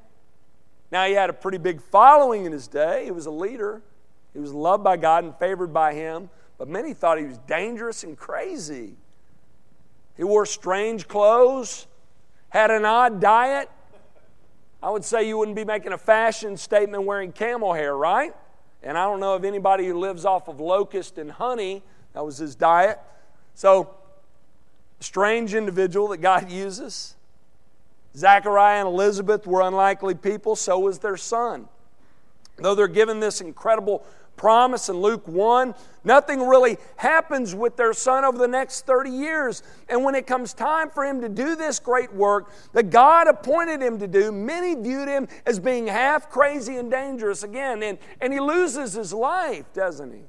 Now, 0.93 1.07
he 1.07 1.13
had 1.13 1.31
a 1.31 1.35
pretty 1.35 1.59
big 1.59 1.81
following 1.81 2.47
in 2.47 2.53
his 2.53 2.67
day. 2.67 3.05
He 3.05 3.11
was 3.11 3.27
a 3.27 3.31
leader, 3.31 3.83
he 4.33 4.39
was 4.39 4.53
loved 4.53 4.85
by 4.85 4.97
God 4.97 5.25
and 5.25 5.35
favored 5.37 5.73
by 5.73 5.95
him, 5.95 6.31
but 6.57 6.69
many 6.69 6.95
thought 6.95 7.19
he 7.19 7.25
was 7.25 7.39
dangerous 7.39 8.05
and 8.05 8.17
crazy. 8.17 8.97
He 10.21 10.25
wore 10.25 10.45
strange 10.45 11.09
clothes, 11.09 11.87
had 12.51 12.71
an 12.71 12.85
odd 12.85 13.23
diet. 13.23 13.71
I 14.83 14.91
would 14.91 15.03
say 15.03 15.27
you 15.27 15.39
wouldn't 15.39 15.57
be 15.57 15.65
making 15.65 15.95
a 15.95 15.97
fashion 15.97 16.59
statement 16.59 17.05
wearing 17.05 17.33
camel 17.33 17.73
hair, 17.73 17.97
right? 17.97 18.35
And 18.83 18.99
I 18.99 19.05
don't 19.05 19.21
know 19.21 19.35
of 19.35 19.47
anybody 19.47 19.87
who 19.87 19.99
lives 19.99 20.27
off 20.27 20.47
of 20.47 20.61
locust 20.61 21.17
and 21.17 21.31
honey. 21.31 21.83
That 22.13 22.23
was 22.23 22.37
his 22.37 22.55
diet. 22.55 22.99
So, 23.55 23.95
strange 25.01 25.55
individual 25.55 26.09
that 26.09 26.19
God 26.19 26.51
uses. 26.51 27.17
Zachariah 28.15 28.81
and 28.81 28.89
Elizabeth 28.89 29.47
were 29.47 29.63
unlikely 29.63 30.17
people, 30.17 30.55
so 30.55 30.79
was 30.81 30.99
their 30.99 31.17
son. 31.17 31.67
Though 32.59 32.75
they're 32.75 32.89
given 32.89 33.21
this 33.21 33.41
incredible 33.41 34.05
promise 34.41 34.89
in 34.89 34.97
Luke 34.97 35.29
1. 35.29 35.75
Nothing 36.03 36.49
really 36.49 36.79
happens 36.97 37.55
with 37.55 37.77
their 37.77 37.93
son 37.93 38.25
over 38.25 38.39
the 38.39 38.49
next 38.49 38.87
30 38.87 39.11
years. 39.11 39.63
And 39.87 40.03
when 40.03 40.15
it 40.15 40.27
comes 40.27 40.55
time 40.55 40.89
for 40.89 41.05
him 41.05 41.21
to 41.21 41.29
do 41.29 41.57
this 41.57 41.79
great 41.79 42.11
work 42.15 42.51
that 42.73 42.89
God 42.89 43.29
appointed 43.29 43.83
him 43.83 43.99
to 43.99 44.09
do, 44.09 44.33
many 44.33 44.75
viewed 44.75 45.09
him 45.09 45.29
as 45.45 45.61
being 45.61 45.87
half 45.87 46.31
crazy 46.31 46.79
and 46.79 46.91
dangerous 46.91 47.43
again. 47.43 47.83
And, 47.83 47.99
and 48.23 48.33
he 48.33 48.41
loses 48.41 48.95
his 48.95 49.13
life, 49.13 49.71
doesn't 49.75 50.11
he? 50.11 50.23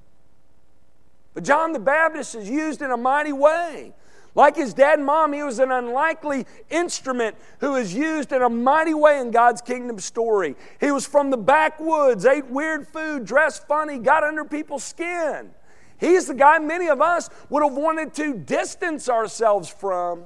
But 1.33 1.45
John 1.45 1.71
the 1.71 1.79
Baptist 1.79 2.35
is 2.35 2.49
used 2.49 2.81
in 2.81 2.91
a 2.91 2.97
mighty 2.97 3.31
way. 3.31 3.93
Like 4.33 4.55
his 4.55 4.73
dad 4.73 4.99
and 4.99 5.05
mom, 5.05 5.33
he 5.33 5.43
was 5.43 5.59
an 5.59 5.71
unlikely 5.71 6.45
instrument 6.69 7.35
who 7.59 7.73
was 7.73 7.93
used 7.93 8.31
in 8.31 8.41
a 8.41 8.49
mighty 8.49 8.93
way 8.93 9.19
in 9.19 9.31
God's 9.31 9.61
kingdom 9.61 9.99
story. 9.99 10.55
He 10.79 10.91
was 10.91 11.05
from 11.05 11.31
the 11.31 11.37
backwoods, 11.37 12.25
ate 12.25 12.45
weird 12.45 12.87
food, 12.87 13.25
dressed 13.25 13.67
funny, 13.67 13.97
got 13.97 14.23
under 14.23 14.45
people's 14.45 14.85
skin. 14.85 15.51
He's 15.99 16.27
the 16.27 16.33
guy 16.33 16.59
many 16.59 16.87
of 16.87 17.01
us 17.01 17.29
would 17.49 17.61
have 17.61 17.73
wanted 17.73 18.13
to 18.15 18.33
distance 18.33 19.09
ourselves 19.09 19.69
from. 19.69 20.23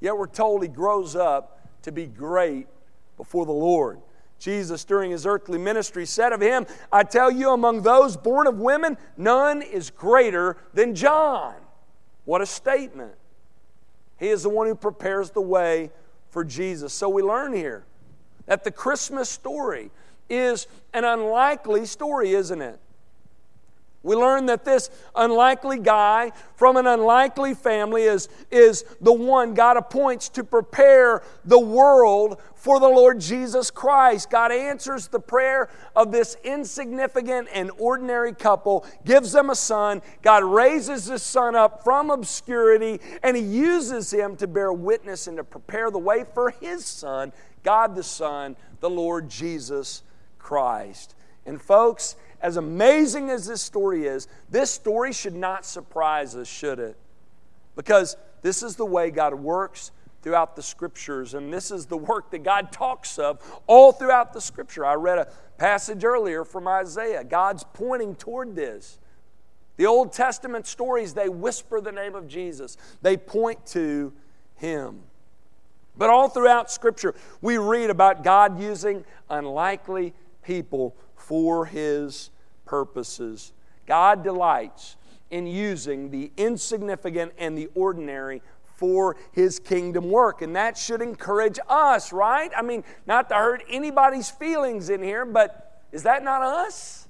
Yet 0.00 0.16
we're 0.16 0.26
told 0.26 0.62
he 0.62 0.68
grows 0.68 1.16
up 1.16 1.66
to 1.82 1.92
be 1.92 2.06
great 2.06 2.66
before 3.16 3.46
the 3.46 3.52
Lord. 3.52 4.00
Jesus, 4.38 4.84
during 4.84 5.10
his 5.10 5.24
earthly 5.24 5.58
ministry, 5.58 6.04
said 6.04 6.32
of 6.32 6.40
him, 6.42 6.66
I 6.92 7.02
tell 7.04 7.30
you, 7.30 7.50
among 7.50 7.82
those 7.82 8.16
born 8.16 8.46
of 8.46 8.58
women, 8.58 8.98
none 9.16 9.62
is 9.62 9.88
greater 9.90 10.58
than 10.74 10.94
John. 10.94 11.54
What 12.24 12.40
a 12.40 12.46
statement. 12.46 13.14
He 14.18 14.28
is 14.28 14.42
the 14.42 14.48
one 14.48 14.66
who 14.66 14.74
prepares 14.74 15.30
the 15.30 15.40
way 15.40 15.90
for 16.30 16.44
Jesus. 16.44 16.92
So 16.92 17.08
we 17.08 17.22
learn 17.22 17.52
here 17.52 17.84
that 18.46 18.64
the 18.64 18.70
Christmas 18.70 19.28
story 19.28 19.90
is 20.28 20.66
an 20.92 21.04
unlikely 21.04 21.86
story, 21.86 22.34
isn't 22.34 22.60
it? 22.60 22.78
We 24.02 24.16
learn 24.16 24.46
that 24.46 24.66
this 24.66 24.90
unlikely 25.16 25.78
guy 25.78 26.32
from 26.56 26.76
an 26.76 26.86
unlikely 26.86 27.54
family 27.54 28.02
is, 28.02 28.28
is 28.50 28.84
the 29.00 29.12
one 29.12 29.54
God 29.54 29.78
appoints 29.78 30.28
to 30.30 30.44
prepare 30.44 31.22
the 31.46 31.58
world 31.58 32.38
for 32.64 32.80
the 32.80 32.88
Lord 32.88 33.20
Jesus 33.20 33.70
Christ. 33.70 34.30
God 34.30 34.50
answers 34.50 35.08
the 35.08 35.20
prayer 35.20 35.68
of 35.94 36.12
this 36.12 36.34
insignificant 36.44 37.46
and 37.52 37.70
ordinary 37.76 38.32
couple, 38.32 38.86
gives 39.04 39.32
them 39.32 39.50
a 39.50 39.54
son. 39.54 40.00
God 40.22 40.42
raises 40.44 41.04
this 41.04 41.22
son 41.22 41.54
up 41.54 41.84
from 41.84 42.08
obscurity, 42.08 43.02
and 43.22 43.36
He 43.36 43.42
uses 43.42 44.10
him 44.10 44.34
to 44.36 44.46
bear 44.46 44.72
witness 44.72 45.26
and 45.26 45.36
to 45.36 45.44
prepare 45.44 45.90
the 45.90 45.98
way 45.98 46.24
for 46.32 46.52
His 46.52 46.86
son, 46.86 47.34
God 47.62 47.94
the 47.94 48.02
Son, 48.02 48.56
the 48.80 48.88
Lord 48.88 49.28
Jesus 49.28 50.02
Christ. 50.38 51.14
And, 51.44 51.60
folks, 51.60 52.16
as 52.40 52.56
amazing 52.56 53.28
as 53.28 53.46
this 53.46 53.60
story 53.60 54.06
is, 54.06 54.26
this 54.48 54.70
story 54.70 55.12
should 55.12 55.36
not 55.36 55.66
surprise 55.66 56.34
us, 56.34 56.48
should 56.48 56.78
it? 56.78 56.96
Because 57.76 58.16
This 58.44 58.62
is 58.62 58.76
the 58.76 58.84
way 58.84 59.10
God 59.10 59.32
works 59.32 59.90
throughout 60.24 60.56
the 60.56 60.62
scriptures, 60.62 61.34
and 61.34 61.52
this 61.52 61.70
is 61.70 61.84
the 61.84 61.98
work 61.98 62.30
that 62.30 62.42
God 62.42 62.72
talks 62.72 63.18
of 63.18 63.60
all 63.66 63.92
throughout 63.92 64.32
the 64.32 64.40
scripture. 64.40 64.86
I 64.86 64.94
read 64.94 65.18
a 65.18 65.28
passage 65.58 66.02
earlier 66.02 66.44
from 66.44 66.66
Isaiah. 66.66 67.22
God's 67.22 67.62
pointing 67.74 68.14
toward 68.16 68.56
this. 68.56 68.98
The 69.76 69.84
Old 69.84 70.14
Testament 70.14 70.66
stories, 70.66 71.12
they 71.12 71.28
whisper 71.28 71.78
the 71.78 71.92
name 71.92 72.14
of 72.14 72.26
Jesus, 72.26 72.78
they 73.02 73.18
point 73.18 73.66
to 73.66 74.14
Him. 74.56 75.00
But 75.94 76.08
all 76.08 76.30
throughout 76.30 76.70
Scripture, 76.70 77.14
we 77.42 77.58
read 77.58 77.90
about 77.90 78.24
God 78.24 78.58
using 78.58 79.04
unlikely 79.28 80.14
people 80.42 80.96
for 81.16 81.66
His 81.66 82.30
purposes. 82.64 83.52
God 83.86 84.24
delights 84.24 84.96
in 85.30 85.46
using 85.46 86.10
the 86.10 86.30
insignificant 86.38 87.32
and 87.36 87.58
the 87.58 87.68
ordinary 87.74 88.40
for 88.76 89.16
his 89.32 89.58
kingdom 89.58 90.10
work. 90.10 90.42
And 90.42 90.56
that 90.56 90.76
should 90.76 91.02
encourage 91.02 91.58
us, 91.68 92.12
right? 92.12 92.50
I 92.56 92.62
mean, 92.62 92.84
not 93.06 93.28
to 93.28 93.34
hurt 93.34 93.62
anybody's 93.68 94.30
feelings 94.30 94.90
in 94.90 95.02
here, 95.02 95.24
but 95.24 95.82
is 95.92 96.02
that 96.02 96.24
not 96.24 96.42
us? 96.42 97.08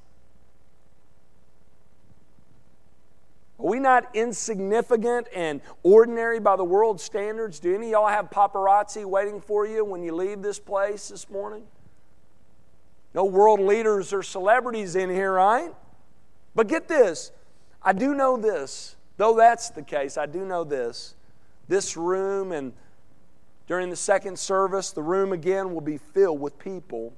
Are 3.58 3.66
we 3.66 3.78
not 3.78 4.14
insignificant 4.14 5.28
and 5.34 5.60
ordinary 5.82 6.40
by 6.40 6.56
the 6.56 6.64
world's 6.64 7.02
standards? 7.02 7.60
Do 7.60 7.74
any 7.74 7.86
of 7.86 7.92
y'all 7.92 8.08
have 8.08 8.30
paparazzi 8.30 9.04
waiting 9.04 9.40
for 9.40 9.66
you 9.66 9.84
when 9.84 10.02
you 10.02 10.14
leave 10.14 10.42
this 10.42 10.58
place 10.58 11.08
this 11.08 11.30
morning? 11.30 11.62
No 13.14 13.24
world 13.24 13.60
leaders 13.60 14.12
or 14.12 14.22
celebrities 14.22 14.96
in 14.96 15.08
here, 15.08 15.32
right? 15.32 15.72
But 16.54 16.66
get 16.66 16.88
this 16.88 17.30
I 17.82 17.92
do 17.92 18.14
know 18.14 18.36
this. 18.36 18.96
Though 19.16 19.36
that's 19.36 19.70
the 19.70 19.82
case, 19.82 20.18
I 20.18 20.26
do 20.26 20.44
know 20.44 20.64
this. 20.64 21.14
This 21.68 21.96
room 21.96 22.52
and 22.52 22.72
during 23.66 23.88
the 23.90 23.96
second 23.96 24.38
service, 24.38 24.90
the 24.90 25.02
room 25.02 25.32
again 25.32 25.72
will 25.72 25.80
be 25.80 25.98
filled 25.98 26.40
with 26.40 26.58
people 26.58 27.14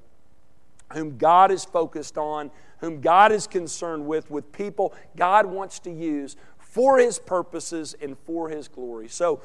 whom 0.93 1.17
God 1.17 1.51
is 1.51 1.65
focused 1.65 2.17
on, 2.17 2.51
whom 2.79 3.01
God 3.01 3.31
is 3.31 3.47
concerned 3.47 4.05
with, 4.05 4.31
with 4.31 4.51
people 4.51 4.93
God 5.15 5.45
wants 5.45 5.79
to 5.79 5.91
use 5.91 6.37
for 6.57 6.99
His 6.99 7.19
purposes 7.19 7.95
and 8.01 8.17
for 8.19 8.49
His 8.49 8.67
glory. 8.67 9.09
So, 9.09 9.41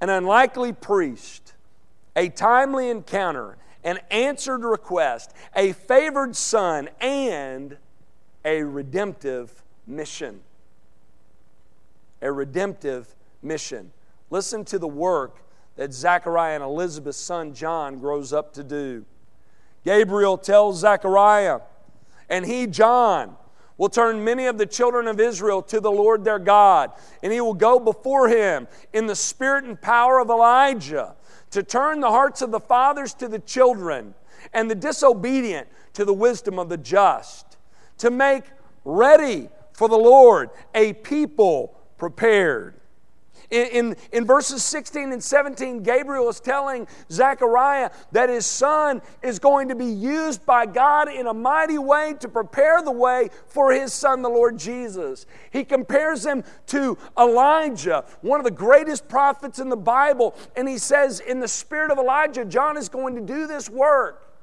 an 0.00 0.08
unlikely 0.08 0.72
priest, 0.72 1.54
a 2.16 2.28
timely 2.28 2.88
encounter, 2.90 3.58
an 3.82 3.98
answered 4.10 4.64
request, 4.64 5.32
a 5.54 5.72
favored 5.72 6.36
son, 6.36 6.88
and 7.00 7.76
a 8.44 8.62
redemptive 8.62 9.62
mission. 9.86 10.40
A 12.22 12.32
redemptive 12.32 13.14
mission. 13.42 13.92
Listen 14.30 14.64
to 14.66 14.78
the 14.78 14.88
work 14.88 15.38
that 15.76 15.92
Zechariah 15.92 16.54
and 16.54 16.64
Elizabeth's 16.64 17.18
son 17.18 17.54
John 17.54 17.98
grows 17.98 18.32
up 18.32 18.52
to 18.54 18.64
do. 18.64 19.04
Gabriel 19.84 20.38
tells 20.38 20.80
Zechariah, 20.80 21.60
and 22.28 22.46
he, 22.46 22.66
John, 22.66 23.36
will 23.76 23.88
turn 23.88 24.24
many 24.24 24.46
of 24.46 24.56
the 24.56 24.66
children 24.66 25.08
of 25.08 25.20
Israel 25.20 25.60
to 25.62 25.80
the 25.80 25.90
Lord 25.90 26.24
their 26.24 26.38
God, 26.38 26.92
and 27.22 27.32
he 27.32 27.40
will 27.40 27.54
go 27.54 27.78
before 27.78 28.28
him 28.28 28.68
in 28.92 29.06
the 29.06 29.16
spirit 29.16 29.64
and 29.64 29.80
power 29.80 30.20
of 30.20 30.30
Elijah 30.30 31.16
to 31.50 31.62
turn 31.62 32.00
the 32.00 32.10
hearts 32.10 32.40
of 32.40 32.50
the 32.50 32.60
fathers 32.60 33.14
to 33.14 33.28
the 33.28 33.38
children 33.40 34.14
and 34.52 34.70
the 34.70 34.74
disobedient 34.74 35.68
to 35.94 36.04
the 36.04 36.12
wisdom 36.12 36.58
of 36.58 36.68
the 36.68 36.76
just, 36.76 37.56
to 37.98 38.10
make 38.10 38.44
ready 38.84 39.48
for 39.72 39.88
the 39.88 39.96
Lord 39.96 40.50
a 40.74 40.92
people 40.92 41.78
prepared. 41.98 42.74
In, 43.54 43.66
in, 43.68 43.96
in, 44.12 44.24
verses 44.24 44.64
16 44.64 45.12
and 45.12 45.22
17, 45.22 45.84
Gabriel 45.84 46.28
is 46.28 46.40
telling 46.40 46.88
Zechariah 47.08 47.90
that 48.10 48.28
his 48.28 48.46
son 48.46 49.00
is 49.22 49.38
going 49.38 49.68
to 49.68 49.76
be 49.76 49.86
used 49.86 50.44
by 50.44 50.66
God 50.66 51.08
in 51.08 51.28
a 51.28 51.32
mighty 51.32 51.78
way 51.78 52.14
to 52.18 52.28
prepare 52.28 52.82
the 52.82 52.90
way 52.90 53.30
for 53.46 53.70
his 53.70 53.92
son, 53.92 54.22
the 54.22 54.28
Lord 54.28 54.58
Jesus. 54.58 55.26
He 55.52 55.62
compares 55.62 56.26
him 56.26 56.42
to 56.66 56.98
Elijah, 57.16 58.04
one 58.22 58.40
of 58.40 58.44
the 58.44 58.50
greatest 58.50 59.08
prophets 59.08 59.60
in 59.60 59.68
the 59.68 59.76
Bible, 59.76 60.34
and 60.56 60.68
he 60.68 60.76
says, 60.76 61.20
In 61.20 61.38
the 61.38 61.46
spirit 61.46 61.92
of 61.92 61.98
Elijah, 61.98 62.44
John 62.44 62.76
is 62.76 62.88
going 62.88 63.14
to 63.14 63.20
do 63.20 63.46
this 63.46 63.70
work. 63.70 64.34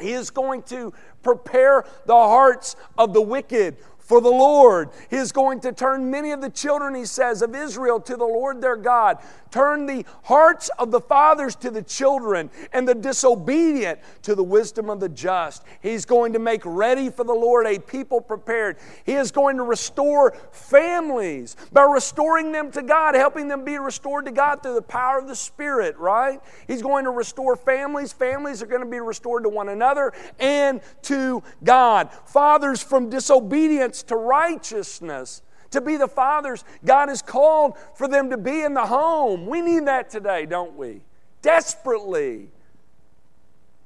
He 0.00 0.10
is 0.10 0.30
going 0.30 0.62
to 0.64 0.92
prepare 1.22 1.84
the 2.06 2.14
hearts 2.14 2.74
of 2.96 3.12
the 3.12 3.22
wicked 3.22 3.76
for 4.08 4.22
the 4.22 4.30
Lord. 4.30 4.88
He 5.10 5.16
is 5.16 5.32
going 5.32 5.60
to 5.60 5.72
turn 5.72 6.10
many 6.10 6.32
of 6.32 6.40
the 6.40 6.48
children, 6.48 6.94
he 6.94 7.04
says, 7.04 7.42
of 7.42 7.54
Israel 7.54 8.00
to 8.00 8.16
the 8.16 8.24
Lord 8.24 8.62
their 8.62 8.74
God. 8.74 9.18
Turn 9.50 9.86
the 9.86 10.04
hearts 10.24 10.70
of 10.78 10.90
the 10.90 11.00
fathers 11.00 11.54
to 11.56 11.70
the 11.70 11.82
children 11.82 12.50
and 12.72 12.88
the 12.88 12.94
disobedient 12.94 14.00
to 14.22 14.34
the 14.34 14.42
wisdom 14.42 14.88
of 14.88 15.00
the 15.00 15.08
just. 15.10 15.62
He's 15.82 16.06
going 16.06 16.32
to 16.32 16.38
make 16.38 16.62
ready 16.64 17.10
for 17.10 17.24
the 17.24 17.34
Lord 17.34 17.66
a 17.66 17.78
people 17.78 18.20
prepared. 18.20 18.78
He 19.04 19.12
is 19.12 19.30
going 19.30 19.58
to 19.58 19.62
restore 19.62 20.34
families 20.52 21.56
by 21.70 21.82
restoring 21.82 22.52
them 22.52 22.70
to 22.72 22.82
God, 22.82 23.14
helping 23.14 23.48
them 23.48 23.64
be 23.64 23.78
restored 23.78 24.24
to 24.24 24.32
God 24.32 24.62
through 24.62 24.74
the 24.74 24.82
power 24.82 25.18
of 25.18 25.28
the 25.28 25.36
Spirit, 25.36 25.98
right? 25.98 26.40
He's 26.66 26.82
going 26.82 27.04
to 27.04 27.10
restore 27.10 27.56
families. 27.56 28.12
Families 28.12 28.62
are 28.62 28.66
going 28.66 28.82
to 28.82 28.90
be 28.90 29.00
restored 29.00 29.42
to 29.44 29.50
one 29.50 29.68
another 29.68 30.14
and 30.38 30.80
to 31.02 31.42
God. 31.62 32.10
Fathers 32.26 32.82
from 32.82 33.10
disobedience 33.10 33.97
to 34.04 34.16
righteousness, 34.16 35.42
to 35.70 35.80
be 35.80 35.96
the 35.96 36.08
fathers 36.08 36.64
God 36.84 37.08
has 37.08 37.22
called 37.22 37.76
for 37.94 38.08
them 38.08 38.30
to 38.30 38.36
be 38.36 38.62
in 38.62 38.74
the 38.74 38.86
home. 38.86 39.46
We 39.46 39.60
need 39.60 39.86
that 39.86 40.10
today, 40.10 40.46
don't 40.46 40.76
we? 40.76 41.02
Desperately. 41.42 42.48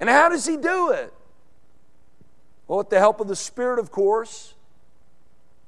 And 0.00 0.08
how 0.08 0.28
does 0.28 0.46
He 0.46 0.56
do 0.56 0.90
it? 0.90 1.12
Well, 2.66 2.78
with 2.78 2.90
the 2.90 2.98
help 2.98 3.20
of 3.20 3.28
the 3.28 3.36
Spirit, 3.36 3.78
of 3.78 3.90
course. 3.90 4.54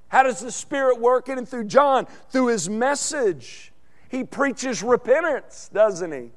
How 0.09 0.23
does 0.23 0.41
the 0.41 0.53
Spirit 0.53 1.01
work 1.01 1.29
in 1.29 1.39
and 1.39 1.49
through 1.49 1.65
John? 1.65 2.07
Through 2.31 2.49
his 2.49 2.71
message. 2.71 3.73
He 4.09 4.23
preaches 4.23 4.83
repentance, 4.83 5.69
doesn't 5.73 6.13
he? 6.13 6.31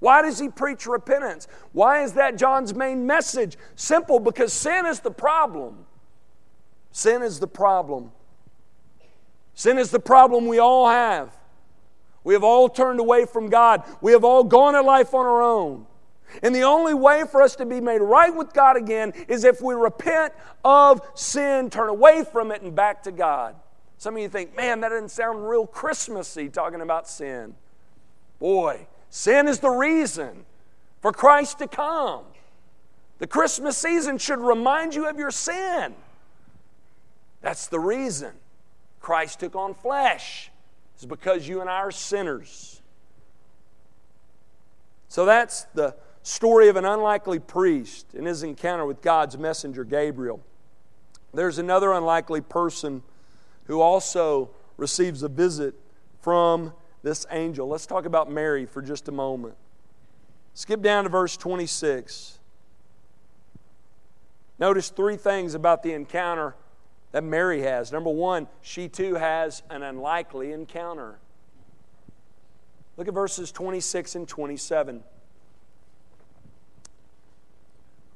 Why 0.00 0.22
does 0.22 0.38
he 0.38 0.48
preach 0.48 0.86
repentance? 0.86 1.46
Why 1.72 2.02
is 2.02 2.14
that 2.14 2.36
John's 2.36 2.74
main 2.74 3.06
message? 3.06 3.56
Simple, 3.76 4.18
because 4.18 4.52
sin 4.52 4.86
is 4.86 5.00
the 5.00 5.10
problem. 5.10 5.86
Sin 6.92 7.22
is 7.22 7.40
the 7.40 7.46
problem. 7.46 8.12
Sin 9.54 9.78
is 9.78 9.90
the 9.90 10.00
problem 10.00 10.46
we 10.46 10.58
all 10.58 10.88
have. 10.88 11.36
We 12.24 12.34
have 12.34 12.44
all 12.44 12.68
turned 12.68 13.00
away 13.00 13.26
from 13.26 13.48
God. 13.48 13.82
We 14.00 14.12
have 14.12 14.24
all 14.24 14.44
gone 14.44 14.74
at 14.74 14.84
life 14.84 15.14
on 15.14 15.26
our 15.26 15.42
own. 15.42 15.86
And 16.42 16.54
the 16.54 16.62
only 16.62 16.94
way 16.94 17.24
for 17.30 17.42
us 17.42 17.56
to 17.56 17.66
be 17.66 17.80
made 17.80 18.00
right 18.00 18.34
with 18.34 18.52
God 18.52 18.76
again 18.76 19.12
is 19.28 19.44
if 19.44 19.60
we 19.60 19.74
repent 19.74 20.32
of 20.64 21.00
sin, 21.14 21.70
turn 21.70 21.88
away 21.88 22.24
from 22.24 22.52
it, 22.52 22.62
and 22.62 22.74
back 22.74 23.02
to 23.04 23.12
God. 23.12 23.56
Some 23.98 24.16
of 24.16 24.22
you 24.22 24.28
think, 24.28 24.56
man, 24.56 24.80
that 24.80 24.90
doesn't 24.90 25.10
sound 25.10 25.48
real 25.48 25.66
Christmassy 25.66 26.48
talking 26.48 26.80
about 26.80 27.08
sin. 27.08 27.54
Boy, 28.38 28.86
sin 29.10 29.48
is 29.48 29.58
the 29.58 29.70
reason 29.70 30.46
for 31.00 31.12
Christ 31.12 31.58
to 31.58 31.66
come. 31.66 32.24
The 33.18 33.26
Christmas 33.26 33.76
season 33.76 34.16
should 34.16 34.38
remind 34.38 34.94
you 34.94 35.08
of 35.08 35.18
your 35.18 35.30
sin. 35.30 35.94
That's 37.42 37.66
the 37.66 37.80
reason 37.80 38.32
Christ 39.00 39.40
took 39.40 39.56
on 39.56 39.74
flesh, 39.74 40.50
is 40.98 41.06
because 41.06 41.48
you 41.48 41.60
and 41.60 41.70
I 41.70 41.78
are 41.78 41.90
sinners. 41.90 42.82
So 45.08 45.24
that's 45.24 45.64
the 45.74 45.96
story 46.22 46.68
of 46.68 46.76
an 46.76 46.84
unlikely 46.84 47.38
priest 47.38 48.14
and 48.14 48.26
his 48.26 48.42
encounter 48.42 48.84
with 48.84 49.00
God's 49.00 49.38
messenger 49.38 49.84
Gabriel. 49.84 50.40
There's 51.32 51.58
another 51.58 51.92
unlikely 51.92 52.42
person 52.42 53.02
who 53.64 53.80
also 53.80 54.50
receives 54.76 55.22
a 55.22 55.28
visit 55.28 55.74
from 56.20 56.72
this 57.02 57.26
angel. 57.30 57.68
Let's 57.68 57.86
talk 57.86 58.04
about 58.04 58.30
Mary 58.30 58.66
for 58.66 58.82
just 58.82 59.08
a 59.08 59.12
moment. 59.12 59.54
Skip 60.54 60.82
down 60.82 61.04
to 61.04 61.10
verse 61.10 61.36
26. 61.36 62.38
Notice 64.58 64.90
three 64.90 65.16
things 65.16 65.54
about 65.54 65.82
the 65.82 65.92
encounter 65.92 66.54
that 67.12 67.24
Mary 67.24 67.62
has. 67.62 67.92
Number 67.92 68.10
one, 68.10 68.48
she 68.62 68.88
too 68.88 69.14
has 69.14 69.62
an 69.70 69.82
unlikely 69.82 70.52
encounter. 70.52 71.18
Look 72.96 73.08
at 73.08 73.14
verses 73.14 73.50
26 73.50 74.14
and 74.14 74.28
27. 74.28 75.02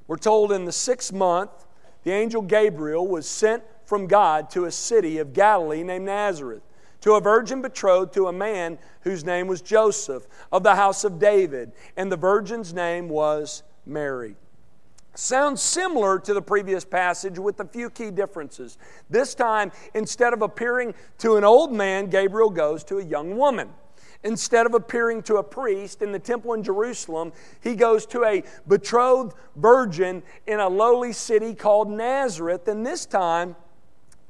We're 0.07 0.16
told 0.16 0.52
in 0.52 0.64
the 0.64 0.72
sixth 0.72 1.12
month, 1.12 1.50
the 2.02 2.12
angel 2.12 2.42
Gabriel 2.42 3.07
was 3.07 3.26
sent 3.26 3.62
from 3.87 4.07
God 4.07 4.50
to 4.50 4.66
a 4.66 4.70
city 4.70 5.18
of 5.18 5.33
Galilee 5.33 5.83
named 5.83 6.04
Nazareth, 6.04 6.62
to 7.00 7.14
a 7.14 7.20
virgin 7.20 7.62
betrothed 7.62 8.12
to 8.14 8.28
a 8.28 8.33
man 8.33 8.78
whose 9.00 9.24
name 9.24 9.46
was 9.46 9.62
Joseph, 9.62 10.26
of 10.52 10.62
the 10.62 10.74
house 10.74 11.04
of 11.04 11.18
David, 11.18 11.72
and 11.96 12.12
the 12.12 12.16
virgin's 12.16 12.74
name 12.74 13.09
was 13.09 13.62
Mary. 13.87 14.37
Sounds 15.14 15.62
similar 15.62 16.18
to 16.18 16.35
the 16.35 16.42
previous 16.42 16.85
passage 16.85 17.38
with 17.38 17.61
a 17.61 17.64
few 17.64 17.90
key 17.90 18.11
differences. 18.11 18.79
This 19.09 19.35
time, 19.35 19.72
instead 19.94 20.33
of 20.33 20.42
appearing 20.42 20.94
to 21.18 21.37
an 21.37 21.44
old 21.44 21.72
man, 21.72 22.09
Gabriel 22.09 22.50
goes 22.50 22.85
to 22.85 22.98
a 22.98 23.05
young 23.05 23.37
woman. 23.37 23.70
Instead 24.24 24.64
of 24.64 24.72
appearing 24.72 25.22
to 25.22 25.37
a 25.37 25.42
priest 25.42 26.00
in 26.00 26.11
the 26.11 26.18
temple 26.18 26.55
in 26.55 26.62
Jerusalem, 26.62 27.33
he 27.61 27.74
goes 27.74 28.07
to 28.07 28.24
a 28.24 28.42
betrothed 28.66 29.35
virgin 29.57 30.22
in 30.46 30.61
a 30.61 30.68
lowly 30.68 31.12
city 31.12 31.55
called 31.55 31.90
Nazareth. 31.90 32.66
And 32.66 32.87
this 32.87 33.05
time, 33.05 33.55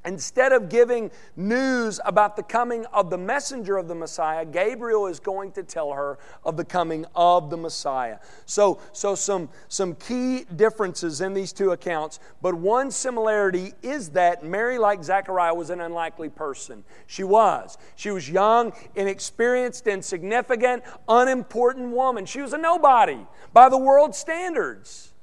Instead 0.04 0.52
of 0.52 0.68
giving 0.68 1.10
news 1.34 1.98
about 2.04 2.36
the 2.36 2.42
coming 2.42 2.84
of 2.92 3.08
the 3.08 3.16
messenger 3.16 3.78
of 3.78 3.88
the 3.88 3.94
Messiah, 3.94 4.44
Gabriel 4.44 5.06
is 5.06 5.18
going 5.18 5.50
to 5.52 5.62
tell 5.62 5.92
her 5.92 6.18
of 6.44 6.58
the 6.58 6.64
coming 6.64 7.06
of 7.16 7.48
the 7.48 7.56
Messiah. 7.56 8.18
So, 8.44 8.80
so 8.92 9.14
some, 9.14 9.48
some 9.68 9.94
key 9.94 10.44
differences 10.56 11.22
in 11.22 11.32
these 11.32 11.54
two 11.54 11.70
accounts, 11.70 12.20
but 12.42 12.54
one 12.54 12.90
similarity 12.90 13.72
is 13.82 14.10
that 14.10 14.44
Mary, 14.44 14.76
like 14.76 15.02
Zechariah, 15.02 15.54
was 15.54 15.70
an 15.70 15.80
unlikely 15.80 16.28
person. 16.28 16.84
She 17.06 17.24
was. 17.24 17.78
She 17.96 18.10
was 18.10 18.28
young, 18.28 18.74
inexperienced, 18.94 19.86
insignificant, 19.86 20.82
unimportant 21.08 21.88
woman. 21.88 22.26
She 22.26 22.42
was 22.42 22.52
a 22.52 22.58
nobody 22.58 23.26
by 23.54 23.70
the 23.70 23.78
world's 23.78 24.18
standards. 24.18 25.13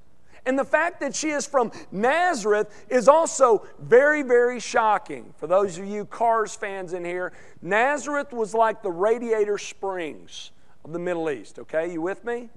And 0.46 0.58
the 0.58 0.66
fact 0.66 1.00
that 1.02 1.16
she 1.16 1.30
is 1.30 1.46
from 1.46 1.72
Nazareth 1.92 2.86
is 2.90 3.08
also 3.08 3.66
very, 3.80 4.24
very 4.24 4.60
shocking. 4.60 5.34
For 5.38 5.48
those 5.48 5.78
of 5.78 5.86
you 5.86 6.06
Cars 6.06 6.56
fans 6.56 6.94
in 6.94 7.06
here, 7.06 7.32
Nazareth 7.62 8.34
was 8.34 8.54
like 8.54 8.82
the 8.82 8.92
radiator 8.92 9.58
springs 9.58 10.52
of 10.84 10.94
the 10.94 11.00
Middle 11.00 11.30
East. 11.30 11.60
Okay, 11.60 11.92
you 11.94 12.02
with 12.02 12.26
me? 12.26 12.50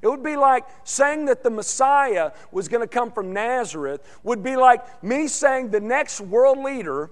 It 0.00 0.08
would 0.08 0.22
be 0.22 0.36
like 0.36 0.64
saying 0.84 1.24
that 1.26 1.42
the 1.42 1.50
Messiah 1.50 2.32
was 2.52 2.68
going 2.68 2.82
to 2.82 2.86
come 2.86 3.10
from 3.10 3.32
Nazareth, 3.32 4.18
would 4.22 4.42
be 4.42 4.54
like 4.54 5.02
me 5.02 5.26
saying 5.26 5.70
the 5.70 5.80
next 5.80 6.20
world 6.20 6.58
leader 6.58 7.10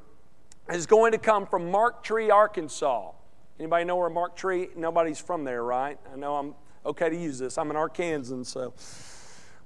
is 0.70 0.86
going 0.86 1.12
to 1.12 1.18
come 1.18 1.46
from 1.46 1.70
Marked 1.70 2.04
Tree, 2.04 2.30
Arkansas. 2.30 3.10
Anybody 3.58 3.86
know 3.86 3.96
where 3.96 4.10
Marked 4.10 4.38
Tree? 4.38 4.68
Nobody's 4.76 5.18
from 5.18 5.42
there, 5.44 5.64
right? 5.64 5.98
I 6.12 6.16
know 6.16 6.36
I'm 6.36 6.54
okay 6.84 7.08
to 7.08 7.16
use 7.16 7.38
this. 7.38 7.56
I'm 7.58 7.70
an 7.70 7.76
Arkansan, 7.76 8.44
so 8.44 8.74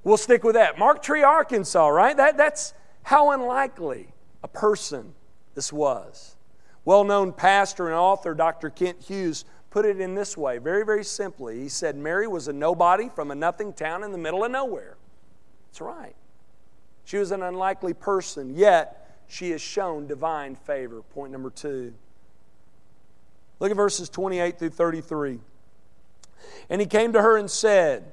We'll 0.06 0.16
stick 0.16 0.44
with 0.44 0.54
that. 0.54 0.78
Marked 0.78 1.04
Tree, 1.04 1.24
Arkansas, 1.24 1.88
right? 1.88 2.16
That, 2.16 2.36
that's 2.36 2.74
how 3.02 3.32
unlikely 3.32 4.06
a 4.44 4.46
person 4.46 5.14
this 5.56 5.72
was. 5.72 6.36
Well 6.84 7.02
known 7.02 7.32
pastor 7.32 7.86
and 7.88 7.96
author 7.96 8.32
Dr. 8.32 8.70
Kent 8.70 9.02
Hughes 9.02 9.44
put 9.70 9.84
it 9.84 10.00
in 10.00 10.14
this 10.14 10.36
way 10.36 10.58
very, 10.58 10.84
very 10.84 11.02
simply. 11.02 11.58
He 11.58 11.68
said, 11.68 11.96
Mary 11.96 12.28
was 12.28 12.46
a 12.46 12.52
nobody 12.52 13.08
from 13.08 13.32
a 13.32 13.34
nothing 13.34 13.72
town 13.72 14.04
in 14.04 14.12
the 14.12 14.18
middle 14.18 14.44
of 14.44 14.52
nowhere. 14.52 14.96
That's 15.70 15.80
right. 15.80 16.14
She 17.04 17.16
was 17.16 17.32
an 17.32 17.42
unlikely 17.42 17.94
person, 17.94 18.54
yet 18.54 19.24
she 19.26 19.50
has 19.50 19.60
shown 19.60 20.06
divine 20.06 20.54
favor. 20.54 21.02
Point 21.02 21.32
number 21.32 21.50
two. 21.50 21.92
Look 23.58 23.72
at 23.72 23.76
verses 23.76 24.08
28 24.08 24.56
through 24.56 24.70
33. 24.70 25.40
And 26.70 26.80
he 26.80 26.86
came 26.86 27.12
to 27.12 27.20
her 27.20 27.36
and 27.36 27.50
said, 27.50 28.12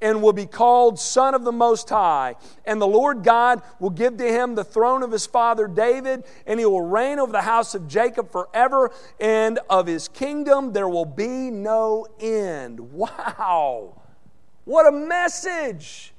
and 0.00 0.22
will 0.22 0.32
be 0.32 0.46
called 0.46 0.98
Son 0.98 1.34
of 1.34 1.44
the 1.44 1.52
Most 1.52 1.88
High. 1.88 2.36
And 2.64 2.80
the 2.80 2.86
Lord 2.86 3.24
God 3.24 3.62
will 3.80 3.90
give 3.90 4.16
to 4.18 4.24
him 4.24 4.54
the 4.54 4.64
throne 4.64 5.02
of 5.02 5.10
his 5.10 5.26
father 5.26 5.66
David, 5.66 6.24
and 6.46 6.60
he 6.60 6.66
will 6.66 6.82
reign 6.82 7.18
over 7.18 7.32
the 7.32 7.42
house 7.42 7.74
of 7.74 7.88
Jacob 7.88 8.30
forever, 8.30 8.90
and 9.20 9.58
of 9.68 9.86
his 9.86 10.08
kingdom 10.08 10.72
there 10.72 10.88
will 10.88 11.04
be 11.04 11.50
no 11.50 12.06
end. 12.20 12.80
Wow! 12.92 14.00
What 14.64 14.86
a 14.86 14.92
message! 14.92 16.12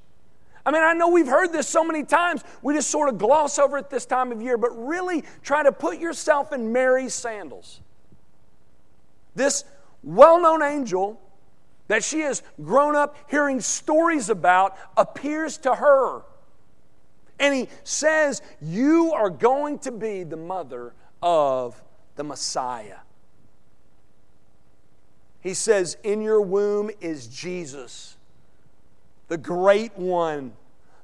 I 0.65 0.71
mean, 0.71 0.83
I 0.83 0.93
know 0.93 1.07
we've 1.07 1.27
heard 1.27 1.51
this 1.51 1.67
so 1.67 1.83
many 1.83 2.03
times, 2.03 2.43
we 2.61 2.73
just 2.73 2.91
sort 2.91 3.09
of 3.09 3.17
gloss 3.17 3.57
over 3.57 3.77
it 3.77 3.89
this 3.89 4.05
time 4.05 4.31
of 4.31 4.41
year, 4.41 4.57
but 4.57 4.69
really 4.71 5.23
try 5.41 5.63
to 5.63 5.71
put 5.71 5.99
yourself 5.99 6.51
in 6.51 6.71
Mary's 6.71 7.13
sandals. 7.13 7.79
This 9.35 9.63
well 10.03 10.41
known 10.41 10.61
angel 10.61 11.19
that 11.89 12.03
she 12.03 12.21
has 12.21 12.41
grown 12.63 12.95
up 12.95 13.15
hearing 13.29 13.59
stories 13.59 14.29
about 14.29 14.77
appears 14.95 15.57
to 15.57 15.75
her. 15.75 16.21
And 17.39 17.53
he 17.53 17.67
says, 17.83 18.41
You 18.61 19.11
are 19.13 19.29
going 19.29 19.79
to 19.79 19.91
be 19.91 20.23
the 20.23 20.37
mother 20.37 20.93
of 21.21 21.81
the 22.15 22.23
Messiah. 22.23 22.99
He 25.41 25.53
says, 25.53 25.97
In 26.03 26.21
your 26.21 26.41
womb 26.41 26.91
is 27.01 27.27
Jesus, 27.27 28.17
the 29.27 29.37
great 29.37 29.97
one, 29.97 30.53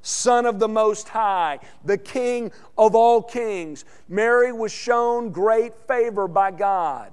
Son 0.03 0.45
of 0.45 0.59
the 0.59 0.67
Most 0.67 1.09
High, 1.09 1.59
the 1.83 1.97
King 1.97 2.51
of 2.77 2.93
all 2.93 3.23
kings. 3.23 3.85
Mary 4.07 4.53
was 4.53 4.71
shown 4.71 5.31
great 5.31 5.73
favor 5.87 6.27
by 6.27 6.51
God. 6.51 7.11